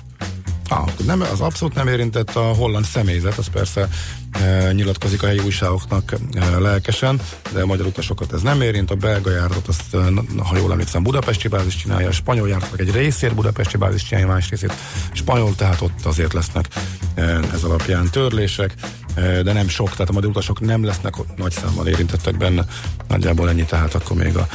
Ah, 0.68 0.88
nem, 1.07 1.20
az 1.20 1.40
abszolút 1.40 1.74
nem 1.74 1.88
érintett 1.88 2.37
a 2.37 2.40
holland 2.40 2.85
személyzet, 2.85 3.38
az 3.38 3.46
persze 3.46 3.88
e, 4.33 4.72
nyilatkozik 4.72 5.22
a 5.22 5.26
helyi 5.26 5.38
újságoknak 5.38 6.14
e, 6.33 6.59
lelkesen, 6.59 7.20
de 7.52 7.62
a 7.62 7.66
magyar 7.66 7.87
utasokat 7.87 8.33
ez 8.33 8.42
nem 8.42 8.61
érint, 8.61 8.90
a 8.90 8.94
belga 8.94 9.31
járatot 9.31 9.68
azt, 9.68 9.94
e, 9.94 9.98
ha 10.42 10.57
jól 10.57 10.72
emlékszem, 10.72 11.02
budapesti 11.02 11.48
bázis 11.48 11.76
csinálja, 11.76 12.09
a 12.09 12.12
spanyol 12.12 12.48
járatok 12.48 12.81
egy 12.81 12.90
részét 12.90 13.35
budapesti 13.35 13.76
bázis 13.76 14.04
csinálja, 14.04 14.28
más 14.28 14.50
részét 14.50 14.72
spanyol, 15.12 15.54
tehát 15.54 15.81
ott 15.81 16.04
azért 16.04 16.33
lesznek 16.33 16.66
e, 17.14 17.22
ez 17.52 17.62
alapján 17.62 18.11
törlések, 18.11 18.74
e, 19.14 19.42
de 19.42 19.52
nem 19.52 19.68
sok, 19.68 19.90
tehát 19.90 20.09
a 20.09 20.12
magyar 20.12 20.31
utasok 20.31 20.61
nem 20.61 20.85
lesznek 20.85 21.14
nagy 21.37 21.52
számmal 21.52 21.87
érintettek 21.87 22.37
benne, 22.37 22.64
nagyjából 23.09 23.48
ennyi, 23.48 23.64
tehát 23.64 23.94
akkor 23.94 24.16
még 24.16 24.37
a 24.37 24.46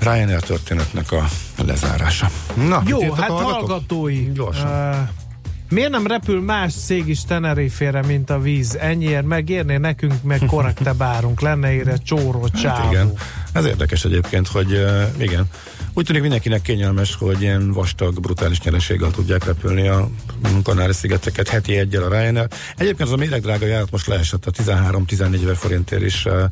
Ryanair 0.00 0.40
történetnek 0.40 1.12
a 1.12 1.24
lezárása. 1.64 2.30
Na, 2.54 2.82
Jó, 2.86 3.12
hát 3.12 3.30
hallgatói. 3.30 4.32
Gyorsan. 4.32 4.66
Uh, 4.66 5.08
Miért 5.70 5.90
nem 5.90 6.06
repül 6.06 6.40
más 6.40 6.74
cég 6.74 7.08
is 7.08 7.24
Tenerife-re, 7.24 8.02
mint 8.02 8.30
a 8.30 8.40
víz? 8.40 8.76
Ennyiért 8.76 9.26
megérné 9.26 9.76
nekünk, 9.76 10.22
meg 10.22 10.40
korrektebb 10.46 11.02
árunk. 11.02 11.40
Lenne 11.40 11.72
ére 11.72 11.96
csóró 11.96 12.48
csávó. 12.48 12.82
Hát 12.82 12.92
igen. 12.92 13.12
Ez 13.52 13.64
érdekes 13.64 14.04
egyébként, 14.04 14.46
hogy 14.46 14.72
uh, 14.72 15.02
igen. 15.18 15.44
Úgy 15.94 16.04
tűnik 16.04 16.22
mindenkinek 16.22 16.62
kényelmes, 16.62 17.14
hogy 17.14 17.42
ilyen 17.42 17.72
vastag, 17.72 18.20
brutális 18.20 18.60
nyereséggel 18.60 19.10
tudják 19.10 19.44
repülni 19.44 19.88
a 19.88 20.08
Kanári-szigeteket 20.62 21.48
heti 21.48 21.76
egyel 21.76 22.02
a 22.02 22.08
Ryanair. 22.08 22.48
Egyébként 22.76 23.08
az 23.08 23.14
a 23.14 23.16
méregdrága 23.16 23.66
járat 23.66 23.90
most 23.90 24.06
leesett 24.06 24.46
a 24.46 24.50
13-14 24.50 25.42
ezer 25.42 25.56
forintért 25.56 26.02
is 26.02 26.24
uh, 26.24 26.42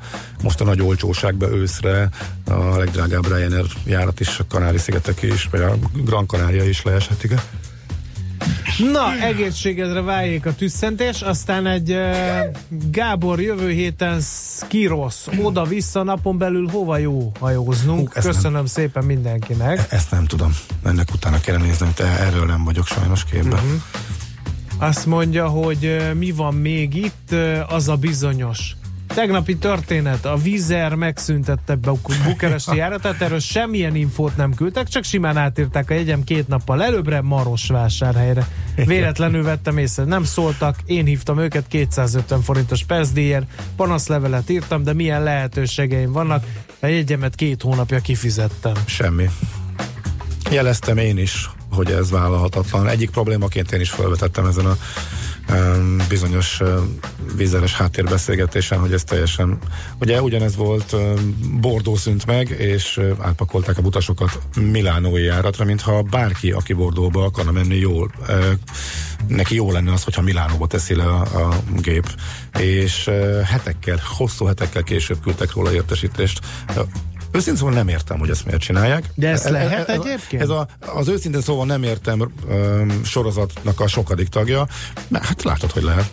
most 0.42 0.60
a 0.60 0.64
nagy 0.64 0.82
olcsóságba 0.82 1.48
őszre 1.48 2.08
a 2.44 2.76
legdrágább 2.76 3.26
Ryanair 3.26 3.66
járat 3.84 4.20
is 4.20 4.38
a 4.38 4.44
Kanári-szigetek 4.48 5.22
is, 5.22 5.48
vagy 5.50 5.60
a 5.60 5.76
Gran 5.92 6.26
Canaria 6.26 6.64
is 6.64 6.82
leesett, 6.82 7.24
igen. 7.24 7.40
Na, 8.92 9.18
egészségedre 9.20 10.00
váljék 10.00 10.46
a 10.46 10.54
tüsszentés, 10.54 11.22
aztán 11.22 11.66
egy 11.66 11.90
uh, 11.90 12.00
Gábor 12.90 13.40
jövő 13.40 13.70
héten 13.70 14.20
Skirosz, 14.20 15.26
oda-vissza 15.42 16.02
napon 16.02 16.38
belül 16.38 16.68
hova 16.68 16.98
jó 16.98 17.32
hajóznunk. 17.40 18.12
Hú, 18.14 18.20
Köszönöm 18.20 18.52
nem. 18.52 18.66
szépen 18.66 19.04
mindenkinek. 19.04 19.78
E- 19.78 19.86
ezt 19.88 20.10
nem 20.10 20.24
tudom, 20.24 20.56
ennek 20.84 21.08
utána 21.14 21.40
kell 21.40 21.56
néznem, 21.58 21.92
te 21.94 22.04
erről 22.04 22.46
nem 22.46 22.64
vagyok 22.64 22.86
sajnos 22.86 23.24
képben. 23.24 23.52
Uh-huh. 23.52 23.80
Azt 24.78 25.06
mondja, 25.06 25.48
hogy 25.48 25.84
uh, 25.84 26.14
mi 26.14 26.30
van 26.30 26.54
még 26.54 26.94
itt, 26.94 27.28
uh, 27.32 27.60
az 27.68 27.88
a 27.88 27.96
bizonyos 27.96 28.76
Tegnapi 29.14 29.56
történet, 29.56 30.24
a 30.24 30.36
Vizer 30.36 30.94
megszüntette 30.94 31.74
be 31.74 31.90
a 31.90 31.96
bukeresti 32.24 32.76
járatát, 32.82 33.20
erről 33.20 33.38
semmilyen 33.38 33.94
infót 33.94 34.36
nem 34.36 34.54
küldtek, 34.54 34.88
csak 34.88 35.04
simán 35.04 35.36
átírták 35.36 35.90
a 35.90 35.94
jegyem 35.94 36.24
két 36.24 36.48
nappal 36.48 36.82
előbbre 36.82 37.20
Marosvásárhelyre. 37.20 38.46
Véletlenül 38.76 39.42
vettem 39.42 39.78
észre, 39.78 40.04
nem 40.04 40.24
szóltak, 40.24 40.76
én 40.86 41.04
hívtam 41.04 41.38
őket 41.38 41.66
250 41.68 42.40
forintos 42.40 42.84
percdíjért, 42.84 43.46
panaszlevelet 43.76 44.50
írtam, 44.50 44.82
de 44.82 44.92
milyen 44.92 45.22
lehetőségeim 45.22 46.12
vannak, 46.12 46.44
a 46.80 46.86
jegyemet 46.86 47.34
két 47.34 47.62
hónapja 47.62 47.98
kifizettem. 47.98 48.72
Semmi. 48.86 49.30
Jeleztem 50.50 50.96
én 50.96 51.18
is, 51.18 51.50
hogy 51.70 51.90
ez 51.90 52.10
vállalhatatlan. 52.10 52.88
Egyik 52.88 53.10
problémaként 53.10 53.72
én 53.72 53.80
is 53.80 53.90
felvetettem 53.90 54.46
ezen 54.46 54.66
a 54.66 54.76
bizonyos 56.08 56.60
vízeres 57.36 57.74
háttérbeszélgetésen, 57.74 58.78
hogy 58.78 58.92
ez 58.92 59.04
teljesen, 59.04 59.58
ugye 60.00 60.22
ugyanez 60.22 60.56
volt, 60.56 60.96
Bordó 61.60 61.96
szűnt 61.96 62.26
meg, 62.26 62.48
és 62.48 63.00
átpakolták 63.18 63.78
a 63.78 63.82
butasokat 63.82 64.40
Milánói 64.56 65.22
járatra, 65.22 65.64
mintha 65.64 66.02
bárki, 66.02 66.50
aki 66.50 66.72
Bordóba 66.72 67.24
akarna 67.24 67.50
menni, 67.50 67.76
jól, 67.76 68.10
neki 69.28 69.54
jó 69.54 69.72
lenne 69.72 69.92
az, 69.92 70.04
hogyha 70.04 70.22
Milánóba 70.22 70.66
teszi 70.66 70.94
le 70.94 71.04
a, 71.04 71.20
a 71.20 71.62
gép. 71.82 72.14
És 72.58 73.10
hetekkel, 73.44 74.00
hosszú 74.16 74.44
hetekkel 74.44 74.82
később 74.82 75.20
küldtek 75.22 75.52
róla 75.52 75.72
értesítést. 75.72 76.40
Őszintén 77.30 77.56
szóval 77.56 77.74
nem 77.74 77.88
értem, 77.88 78.18
hogy 78.18 78.30
ezt 78.30 78.44
miért 78.44 78.60
csinálják. 78.60 79.04
De 79.14 79.28
ezt 79.28 79.44
Ez- 79.44 79.50
lehet 79.52 79.88
ez, 79.88 80.00
egyébként? 80.00 80.42
Ez 80.42 80.48
a, 80.48 80.66
az 80.94 81.08
őszintén 81.08 81.40
szóval 81.40 81.66
nem 81.66 81.82
értem 81.82 82.20
um, 82.48 83.04
sorozatnak 83.04 83.80
a 83.80 83.86
sokadik 83.86 84.28
tagja, 84.28 84.66
mert 85.08 85.24
hát 85.24 85.42
látod, 85.42 85.70
hogy 85.70 85.82
lehet. 85.82 86.10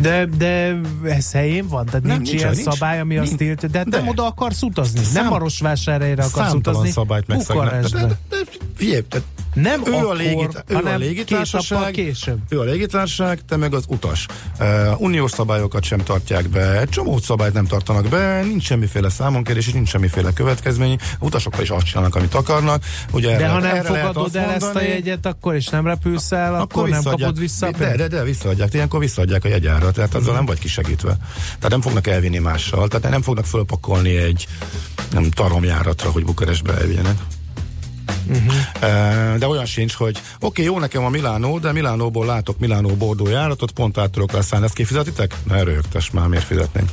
De, 0.00 0.26
de 0.26 0.80
ez 1.04 1.32
helyén 1.32 1.68
van? 1.68 1.84
Tehát 1.86 2.02
Nem, 2.02 2.16
nincs, 2.16 2.28
nincs, 2.28 2.40
ilyen 2.42 2.54
nincs. 2.54 2.68
szabály, 2.72 3.00
ami 3.00 3.16
azt 3.16 3.26
Nincs. 3.26 3.40
tiltja? 3.40 3.68
De, 3.68 3.84
De. 3.84 3.96
nem 3.98 4.08
oda 4.08 4.26
akarsz 4.26 4.62
utazni? 4.62 5.00
Szám- 5.02 5.12
nem 5.14 5.26
Marosvásárhelyre 5.26 6.22
akarsz 6.24 6.52
utazni? 6.52 6.90
szabályt 6.90 7.26
megszegnek. 7.26 7.64
De, 7.64 7.70
Bukarestbe. 7.70 8.00
de, 8.00 8.36
de, 8.36 8.36
figyelj, 8.76 9.02
de 9.08 9.18
Nem 9.54 9.82
ő 9.86 9.92
akkor, 9.92 10.10
a, 10.10 10.12
légit, 10.12 10.64
ő 10.66 10.74
a 10.74 10.76
hanem 10.76 10.98
két 10.98 11.06
légitársaság, 11.08 11.90
később. 11.90 12.38
ő 12.48 12.60
a 12.60 12.62
légitársaság, 12.62 13.40
te 13.48 13.56
meg 13.56 13.74
az 13.74 13.84
utas. 13.88 14.26
Uh, 14.60 15.00
uniós 15.00 15.30
szabályokat 15.30 15.84
sem 15.84 15.98
tartják 15.98 16.48
be, 16.48 16.80
egy 16.80 16.88
csomó 16.88 17.18
szabályt 17.18 17.52
nem 17.52 17.66
tartanak 17.66 18.08
be, 18.08 18.42
nincs 18.42 18.64
semmiféle 18.64 19.08
számonkérés, 19.08 19.66
és 19.66 19.72
nincs 19.72 19.88
semmiféle 19.88 20.32
következmény. 20.32 20.98
A 21.18 21.24
utasok 21.24 21.60
is 21.60 21.70
azt 21.70 21.86
csinálnak, 21.86 22.14
amit 22.14 22.34
akarnak. 22.34 22.84
Ugye 23.12 23.28
De 23.28 23.34
erre, 23.34 23.48
ha 23.48 23.60
nem 23.60 23.74
erre 23.74 23.82
fogadod 23.82 24.36
el 24.36 24.50
ezt 24.50 24.74
a 24.74 24.82
jegyet, 24.82 25.26
akkor 25.26 25.54
és 25.54 25.66
nem 25.66 25.86
repülsz 25.86 26.32
el, 26.32 26.54
akkor, 26.54 26.88
nem 26.88 26.98
visszaadják. 26.98 27.28
kapod 27.28 27.38
vissza 27.38 27.66
a 27.66 27.70
de, 27.70 27.96
de, 27.96 28.08
de, 28.08 28.22
visszaadják. 28.22 28.74
Ilyenkor 28.74 29.00
visszaadják 29.00 29.44
a 29.44 29.48
jegyárat, 29.48 29.94
tehát 29.94 30.14
azzal 30.14 30.34
nem 30.34 30.46
vagy 30.46 30.58
kisegítve. 30.58 31.16
Tehát 31.44 31.70
nem 31.70 31.80
fognak 31.80 32.06
elvinni 32.06 32.38
mással, 32.38 32.88
tehát 32.88 33.10
nem 33.10 33.22
fognak 33.22 33.44
fölpakolni 33.44 34.16
egy 34.16 34.46
nem, 35.12 35.30
taromjáratra, 35.30 36.10
hogy 36.10 36.24
Bukarestbe 36.24 36.74
elvigyenek. 36.74 37.16
Uh-huh. 38.26 39.38
De 39.38 39.46
olyan 39.46 39.64
sincs, 39.64 39.92
hogy 39.92 40.16
oké, 40.16 40.46
okay, 40.46 40.64
jó 40.64 40.78
nekem 40.78 41.04
a 41.04 41.08
Milánó, 41.08 41.58
de 41.58 41.72
Milánóból 41.72 42.26
látok 42.26 42.58
Milánó 42.58 42.88
Bordó 42.88 43.28
járatot, 43.28 43.70
pont 43.70 43.98
át 43.98 44.10
tudok 44.10 44.32
leszállni, 44.32 44.64
ezt 44.64 44.74
kifizetitek? 44.74 45.34
Ne 45.48 45.62
rögtes, 45.62 46.10
már 46.10 46.26
miért 46.26 46.44
fizetnénk? 46.44 46.90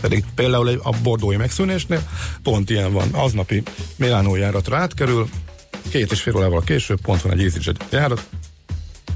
Pedig 0.00 0.24
például 0.34 0.80
a 0.82 0.90
bordói 1.02 1.36
megszűnésnél 1.36 2.02
pont 2.42 2.70
ilyen 2.70 2.92
van. 2.92 3.08
Aznapi 3.12 3.62
Milánó 3.96 4.36
járatra 4.36 4.76
átkerül, 4.76 5.28
két 5.88 6.12
és 6.12 6.20
fél 6.20 6.36
órával 6.36 6.62
később 6.62 7.00
pont 7.00 7.22
van 7.22 7.32
egy 7.32 7.42
EasyJet 7.42 7.84
járat, 7.90 8.28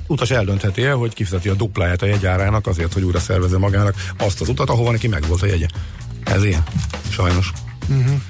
utas 0.07 0.31
eldöntheti 0.31 0.85
el, 0.85 0.97
hogy 0.97 1.15
kifizeti 1.15 1.49
a 1.49 1.55
dupláját 1.55 2.03
a 2.03 2.07
jegyárának 2.07 2.67
azért, 2.67 2.93
hogy 2.93 3.03
újra 3.03 3.21
szervezze 3.21 3.59
magának 3.59 3.95
azt 4.19 4.41
az 4.41 4.49
utat, 4.49 4.71
ahova 4.71 4.91
neki 4.91 5.09
megvolt 5.09 5.43
a 5.43 5.47
jegye. 5.47 5.67
Ez 6.25 6.45
ilyen. 6.45 6.63
Sajnos. 7.11 7.53
Uh-huh. 7.89 8.21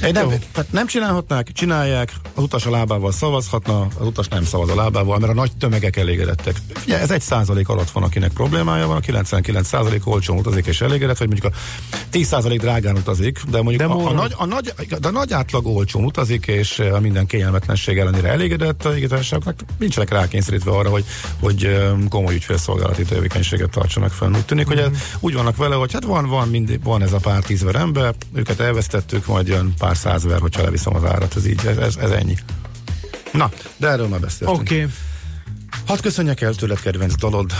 Egy 0.00 0.12
nem, 0.12 0.28
tehát 0.52 0.72
nem 0.72 0.86
csinálhatnák, 0.86 1.52
csinálják, 1.52 2.12
az 2.34 2.42
utas 2.42 2.66
a 2.66 2.70
lábával 2.70 3.12
szavazhatna, 3.12 3.80
az 3.98 4.06
utas 4.06 4.28
nem 4.28 4.44
szavaz 4.44 4.68
a 4.68 4.74
lábával, 4.74 5.18
mert 5.18 5.32
a 5.32 5.34
nagy 5.34 5.56
tömegek 5.56 5.96
elégedettek. 5.96 6.56
Ugye 6.84 7.00
ez 7.00 7.10
egy 7.10 7.20
százalék 7.20 7.68
alatt 7.68 7.90
van, 7.90 8.02
akinek 8.02 8.32
problémája 8.32 8.86
van, 8.86 8.96
a 8.96 9.00
99 9.00 9.66
százalék 9.66 10.06
olcsón 10.06 10.38
utazik 10.38 10.66
és 10.66 10.80
elégedett, 10.80 11.18
vagy 11.18 11.28
mondjuk 11.28 11.52
a 11.52 11.56
10 12.10 12.26
százalék 12.26 12.60
drágán 12.60 12.96
utazik, 12.96 13.40
de 13.50 13.62
mondjuk 13.62 13.90
De 13.90 13.94
a, 13.94 14.08
a, 14.08 14.12
nagy, 14.12 14.34
a, 14.36 14.44
nagy, 14.44 14.74
de 15.00 15.08
a 15.08 15.10
nagy 15.10 15.32
átlag 15.32 15.66
olcsón 15.66 16.04
utazik, 16.04 16.46
és 16.46 16.78
eh, 16.78 17.00
minden 17.00 17.26
kényelmetlenség 17.26 17.98
ellenére 17.98 18.28
elégedett, 18.28 18.84
a 18.84 18.88
légitársaságoknak 18.88 19.60
nincsenek 19.78 20.10
rákényszerítve 20.10 20.70
arra, 20.70 20.90
hogy, 20.90 21.04
hogy 21.40 21.64
eh, 21.64 21.90
komoly 22.08 22.34
ügyfélszolgálati 22.34 23.02
tevékenységet 23.02 23.70
tartsanak 23.70 24.10
fenn. 24.10 24.34
Úgy 24.34 24.44
tűnik, 24.44 24.66
hogy 24.66 24.78
ez, 24.78 24.88
úgy 25.20 25.34
vannak 25.34 25.56
vele, 25.56 25.74
hogy 25.74 25.92
hát 25.92 26.04
van, 26.04 26.26
van, 26.26 26.48
mindig, 26.48 26.82
van 26.82 27.02
ez 27.02 27.12
a 27.12 27.18
pár 27.18 27.42
tízver 27.42 27.74
ember, 27.74 28.14
őket 28.34 28.60
elvesztettük, 28.60 29.26
majd 29.26 29.46
jön 29.46 29.73
pár 29.78 29.96
százver, 29.96 30.40
hogyha 30.40 30.62
leviszem 30.62 30.94
az 30.94 31.04
árat, 31.04 31.36
ez 31.36 31.46
így, 31.46 31.66
ez, 31.66 31.76
ez, 31.76 31.96
ez 31.96 32.10
ennyi. 32.10 32.36
Na, 33.32 33.50
de 33.76 33.88
erről 33.88 34.08
már 34.08 34.20
beszéltünk. 34.20 34.60
Oké. 34.60 34.74
Okay. 34.74 34.90
Hadd 35.86 36.00
köszönjek 36.02 36.40
el 36.40 36.54
tőled 36.54 36.80
kedvenc 36.80 37.16
dalod 37.16 37.52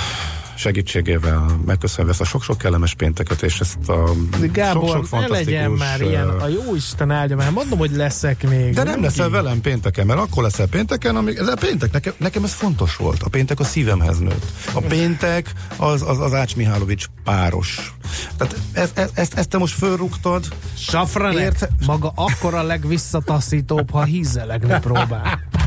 segítségével, 0.56 1.60
megköszönve 1.66 2.10
ezt 2.10 2.20
a 2.20 2.24
sok-sok 2.24 2.58
kellemes 2.58 2.94
pénteket, 2.94 3.42
és 3.42 3.60
ezt 3.60 3.88
a 3.88 4.10
Gábor, 4.52 4.88
sok-sok 4.88 5.20
ne 5.20 5.26
legyen 5.26 5.70
már 5.70 6.00
ilyen, 6.00 6.28
a 6.28 6.48
jó 6.48 6.74
Isten 6.74 7.10
áldja 7.10 7.36
már, 7.36 7.50
mondom, 7.50 7.78
hogy 7.78 7.90
leszek 7.90 8.48
még. 8.48 8.74
De 8.74 8.82
nem 8.82 9.02
leszel 9.02 9.30
velem 9.30 9.60
pénteken, 9.60 10.06
mert 10.06 10.20
akkor 10.20 10.42
leszel 10.42 10.66
pénteken, 10.66 11.16
amíg, 11.16 11.36
ez 11.36 11.46
a 11.48 11.56
péntek, 11.56 11.92
nekem, 11.92 12.12
nekem 12.16 12.44
ez 12.44 12.52
fontos 12.52 12.96
volt. 12.96 13.22
A 13.22 13.28
péntek 13.28 13.60
a 13.60 13.64
szívemhez 13.64 14.18
nőtt. 14.18 14.44
A 14.72 14.80
péntek 14.80 15.52
az, 15.76 16.02
az, 16.02 16.20
az 16.20 16.34
Ács 16.34 16.56
Mihálovics 16.56 17.06
páros. 17.24 17.94
Tehát 18.36 18.56
ez, 18.72 18.90
ez, 18.94 19.10
ezt, 19.14 19.34
ezt 19.34 19.48
te 19.48 19.58
most 19.58 19.74
fölrúgtad. 19.74 20.44
Safranek, 20.76 21.42
Érte- 21.42 21.70
maga 21.86 22.12
akkor 22.14 22.54
a 22.54 22.62
legvisszataszítóbb, 22.62 23.90
ha 23.90 24.04
hízelegni 24.04 24.78
próbál. 24.80 25.40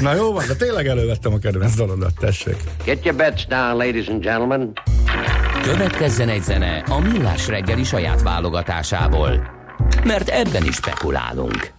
Na 0.00 0.14
jó 0.14 0.32
van, 0.32 0.46
de 0.46 0.54
tényleg 0.54 0.86
elővettem 0.86 1.32
a 1.32 1.38
kedvenc 1.38 1.74
dalodat, 1.74 2.14
tessék. 2.20 2.56
Get 2.84 3.04
your 3.04 3.18
bets 3.18 3.46
down, 3.46 3.76
ladies 3.76 4.08
and 4.08 4.22
gentlemen. 4.22 4.72
Következzen 5.62 6.28
egy 6.28 6.42
zene 6.42 6.82
a 6.88 6.98
Millás 6.98 7.48
reggeli 7.48 7.84
saját 7.84 8.22
válogatásából. 8.22 9.50
Mert 10.04 10.28
ebben 10.28 10.64
is 10.64 10.74
spekulálunk. 10.74 11.77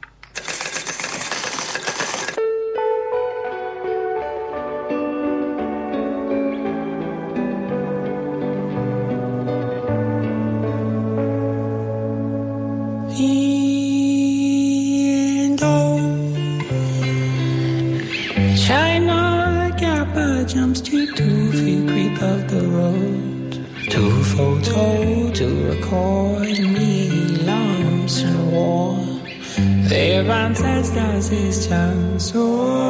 As 30.62 30.90
does 30.92 31.28
his 31.30 31.68
chance. 31.68 32.32
Oh. 32.36 32.89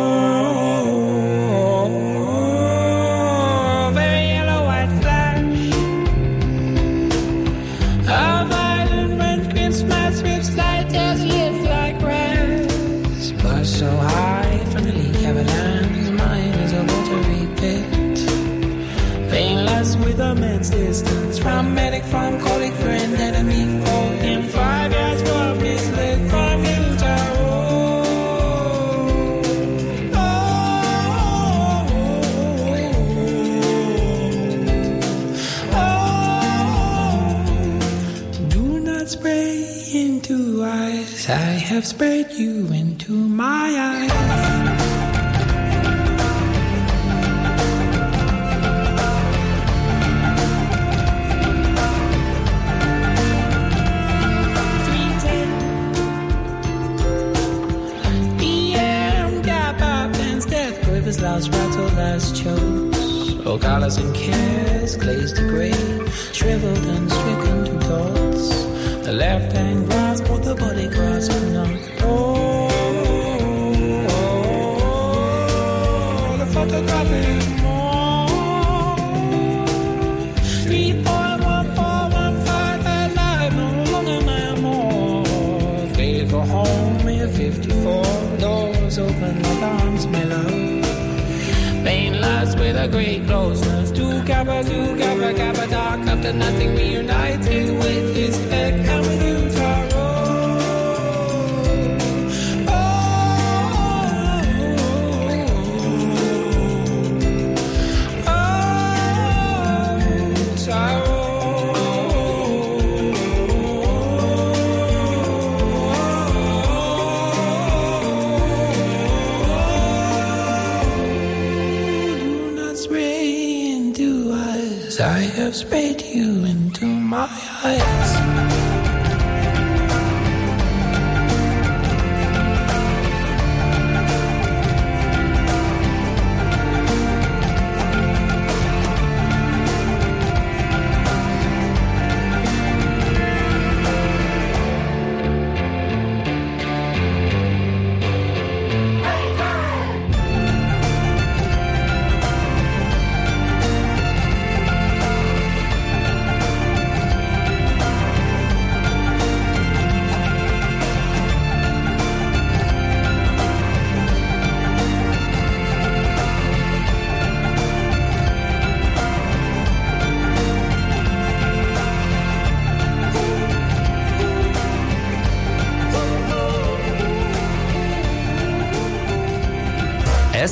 I 125.02 125.19
have 125.19 125.56
sprayed 125.56 126.02
you 126.02 126.43
into 126.43 126.85
my 126.85 127.29
eyes. 127.63 128.69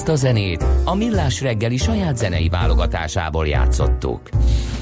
Ezt 0.08 0.24
a 0.24 0.26
zenét 0.28 0.66
a 0.84 0.96
Millás 0.96 1.42
reggeli 1.42 1.78
saját 1.78 2.18
zenei 2.18 2.50
válogatásából 2.50 3.48
játszottuk. 3.48 4.30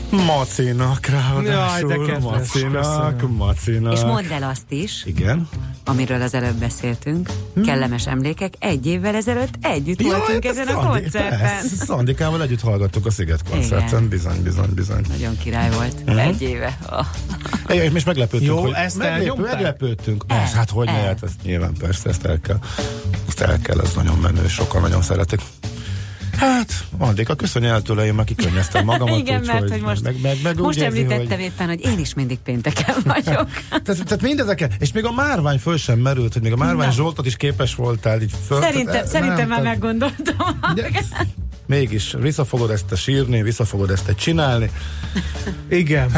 Macinak 0.09 1.05
ráadásul. 1.05 1.89
Jaj, 1.89 1.97
de 2.05 2.11
kedves, 2.11 2.23
macinak, 2.23 3.29
macinak. 3.37 3.93
És 3.93 4.01
mondd 4.01 4.31
el 4.31 4.43
azt 4.43 4.71
is, 4.71 5.03
Igen? 5.05 5.49
amiről 5.85 6.21
az 6.21 6.33
előbb 6.33 6.55
beszéltünk, 6.55 7.29
kellemes 7.65 8.07
emlékek, 8.07 8.53
egy 8.59 8.85
évvel 8.85 9.15
ezelőtt 9.15 9.53
együtt 9.61 10.01
Jaj, 10.01 10.09
voltunk 10.09 10.43
hát 10.43 10.57
ezen 10.57 10.67
a 10.67 10.81
Szandi- 10.81 11.01
koncerten. 11.01 11.39
persze, 11.39 11.75
Szandikával 11.85 12.41
együtt 12.41 12.61
hallgattuk 12.61 13.05
a 13.05 13.11
Sziget 13.11 13.49
koncerten, 13.49 13.87
Igen. 13.87 14.07
bizony, 14.09 14.43
bizony, 14.43 14.73
bizony. 14.73 15.01
Nagyon 15.09 15.37
király 15.37 15.69
volt. 15.71 16.05
Mhm. 16.05 16.17
Egy 16.17 16.41
éve. 16.41 16.77
Oh. 16.89 17.05
Igen, 17.75 17.95
és 17.95 18.03
meglepődtünk, 18.03 18.51
Jó, 18.51 18.61
hogy 18.61 18.71
ezt 18.75 18.97
meglep, 18.97 19.17
elnyomták? 19.17 19.53
meglepődtünk. 19.53 20.23
El, 20.27 20.37
Ez, 20.39 20.53
hát 20.53 20.69
hogy 20.69 20.87
el. 20.87 20.93
ne, 20.93 20.99
hát 20.99 21.23
ezt 21.23 21.35
nyilván 21.43 21.73
persze, 21.79 22.09
ezt 22.09 22.25
el 22.25 22.39
kell. 22.39 22.59
El 23.41 23.59
kell, 23.59 23.79
ez 23.81 23.93
nagyon 23.95 24.17
menő, 24.17 24.47
sokan 24.47 24.81
nagyon 24.81 25.01
szeretik. 25.01 25.39
Hát, 26.37 26.85
Andika, 26.97 27.35
köszönj 27.35 27.67
el 27.67 27.81
tőle, 27.81 28.05
én 28.05 28.13
már 28.13 28.25
kikönnyeztem 28.25 28.85
magamat. 28.91 29.17
Igen, 29.17 29.39
úgyhogy 29.39 29.59
mert 29.59 29.71
hogy 29.71 29.81
most, 29.81 30.01
meg, 30.03 30.21
meg, 30.21 30.37
meg 30.43 30.57
most 30.59 30.77
úgy 30.77 30.83
érzi, 30.83 30.99
említettem 30.99 31.37
hogy... 31.37 31.45
éppen, 31.45 31.67
hogy 31.67 31.85
én 31.85 31.99
is 31.99 32.13
mindig 32.13 32.37
pénteken 32.39 32.95
vagyok. 33.15 33.49
Tehát, 33.69 34.03
tehát 34.03 34.21
mindezeket, 34.21 34.73
és 34.79 34.91
még 34.91 35.05
a 35.05 35.11
márvány 35.11 35.59
föl 35.59 35.77
sem 35.77 35.99
merült, 35.99 36.33
hogy 36.33 36.41
még 36.41 36.51
a 36.51 36.55
márvány 36.55 36.87
Na. 36.87 36.93
Zsoltot 36.93 37.25
is 37.25 37.35
képes 37.35 37.75
voltál 37.75 38.21
így 38.21 38.31
föl. 38.47 38.61
Szerintem, 38.61 38.93
tehát, 38.93 39.07
szerintem 39.07 39.37
nem, 39.37 39.47
már 39.47 39.61
tehát- 39.61 39.79
meggondoltam. 39.79 40.59
Ugye, 40.71 40.89
Mégis, 41.67 42.15
vissza 42.19 42.45
fogod 42.45 42.69
ezt 42.69 42.91
a 42.91 42.95
sírni, 42.95 43.41
vissza 43.41 43.65
fogod 43.65 43.89
ezt 43.89 44.15
csinálni. 44.15 44.71
Igen. 45.69 46.11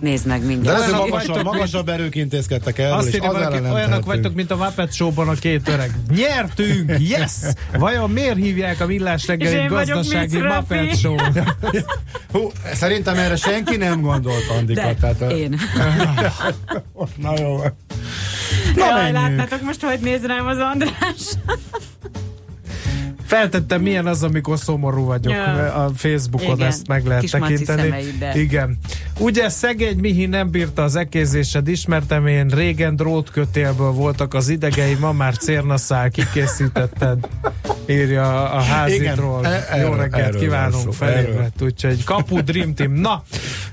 Nézd 0.00 0.26
meg 0.26 0.40
De 0.40 0.46
mindjárt. 0.46 0.78
hogy 0.82 0.92
Olyanok 0.92 1.08
magasabb, 1.08 1.34
vagytok, 1.34 1.52
magasabb 1.52 1.88
erők 1.88 2.14
intézkedtek 2.14 2.78
el, 2.78 2.92
Azt 2.92 3.14
írja 3.14 3.28
az 3.28 3.34
valaki, 3.34 3.54
olyanok 3.54 3.74
tehetünk. 3.76 4.04
vagytok, 4.04 4.34
mint 4.34 4.50
a 4.50 4.56
Muppet 4.56 4.92
Show-ban 4.92 5.28
a 5.28 5.34
két 5.34 5.68
öreg. 5.68 5.90
Nyertünk! 6.16 6.92
Yes! 6.98 7.32
Vajon 7.78 8.10
miért 8.10 8.36
hívják 8.36 8.80
a 8.80 8.86
Millás 8.86 9.26
reggeli 9.26 9.66
gazdasági 9.66 10.38
Muppet. 10.40 10.98
Show? 10.98 11.16
Hú, 12.32 12.50
szerintem 12.72 13.18
erre 13.18 13.36
senki 13.36 13.76
nem 13.76 14.00
gondolt, 14.00 14.48
Andika. 14.58 14.80
De, 14.82 14.94
tehát 14.94 15.32
én. 15.32 15.58
Na 17.16 17.32
jó. 17.40 17.56
Na 17.56 17.66
Jaj, 18.86 18.92
menjünk. 19.12 19.16
látnátok 19.16 19.62
most, 19.62 19.82
hogy 19.82 19.98
néz 20.00 20.26
rám 20.26 20.46
az 20.46 20.58
András. 20.58 21.22
Feltettem, 23.24 23.82
milyen 23.82 24.06
az, 24.06 24.22
amikor 24.22 24.58
szomorú 24.58 25.04
vagyok. 25.04 25.32
Ja. 25.32 25.74
A 25.84 25.90
Facebookon 25.94 26.54
Igen. 26.54 26.66
ezt 26.66 26.86
meg 26.86 27.06
lehet 27.06 27.20
Kis 27.20 27.30
tekinteni. 27.30 28.04
Igen. 28.34 28.78
Ugye 29.18 29.48
szegény 29.48 29.98
Mihi 29.98 30.26
nem 30.26 30.50
bírta 30.50 30.82
az 30.82 30.96
ekézésed, 30.96 31.68
ismertem 31.68 32.26
én, 32.26 32.48
régen 32.48 32.96
drótkötélből 32.96 33.90
voltak 33.90 34.34
az 34.34 34.48
idegei, 34.48 34.94
ma 34.94 35.12
már 35.12 35.36
cérnaszál, 35.36 36.10
kikészítetted. 36.10 37.18
Írja 37.86 38.50
a 38.50 38.60
házitról. 38.60 39.40
Igen, 39.40 39.52
e- 39.52 39.76
Jó 39.76 39.92
reggelt 39.92 40.26
erről 40.26 40.40
kívánunk, 40.40 40.92
felébredt, 40.92 41.62
úgyhogy 41.62 42.04
kapu 42.04 42.40
Dream 42.40 42.74
Team. 42.74 42.92
Na, 42.92 43.22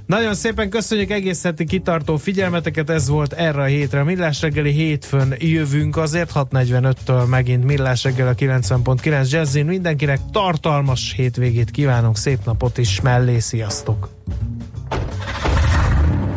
nagyon 0.05 0.33
szépen 0.33 0.69
köszönjük 0.69 1.11
egész 1.11 1.43
heti 1.43 1.65
kitartó 1.65 2.17
figyelmeteket, 2.17 2.89
ez 2.89 3.07
volt 3.07 3.33
erre 3.33 3.61
a 3.61 3.65
hétre. 3.65 4.03
Millás 4.03 4.41
reggeli 4.41 4.71
hétfőn 4.71 5.35
jövünk, 5.37 5.97
azért 5.97 6.31
6.45-től 6.35 7.27
megint 7.27 7.63
Millás 7.63 8.03
reggel 8.03 8.27
a 8.27 8.35
90.9 8.35 9.29
Jazzin. 9.29 9.65
Mindenkinek 9.65 10.19
tartalmas 10.31 11.13
hétvégét 11.15 11.71
kívánunk, 11.71 12.17
szép 12.17 12.39
napot 12.45 12.77
is 12.77 13.01
mellé, 13.01 13.39
sziasztok! 13.39 14.09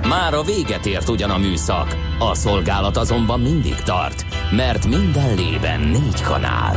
Már 0.09 0.35
a 0.35 0.43
véget 0.43 0.87
ért 0.87 1.09
ugyan 1.09 1.31
a 1.31 1.39
műszak, 1.39 1.97
a 2.19 2.35
szolgálat 2.35 2.97
azonban 2.97 3.41
mindig 3.41 3.75
tart, 3.75 4.25
mert 4.51 4.87
minden 4.87 5.35
lében 5.35 5.81
négy 5.81 6.21
kanál. 6.23 6.77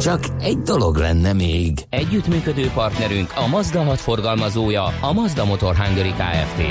Csak 0.00 0.20
egy 0.40 0.58
dolog 0.58 0.96
lenne 0.96 1.32
még. 1.32 1.72
Együttműködő 1.88 2.70
partnerünk 2.74 3.32
a 3.36 3.46
Mazda 3.46 3.82
6 3.82 4.00
forgalmazója, 4.00 4.84
a 5.00 5.12
Mazda 5.12 5.44
Motor 5.44 5.76
Hungary 5.76 6.12
Kft. 6.12 6.62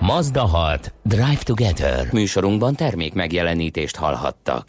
Mazda 0.00 0.46
6. 0.46 0.94
Drive 1.02 1.42
Together. 1.42 2.08
Műsorunkban 2.12 2.74
termék 2.74 3.14
megjelenítést 3.14 3.96
hallhattak. 3.96 4.62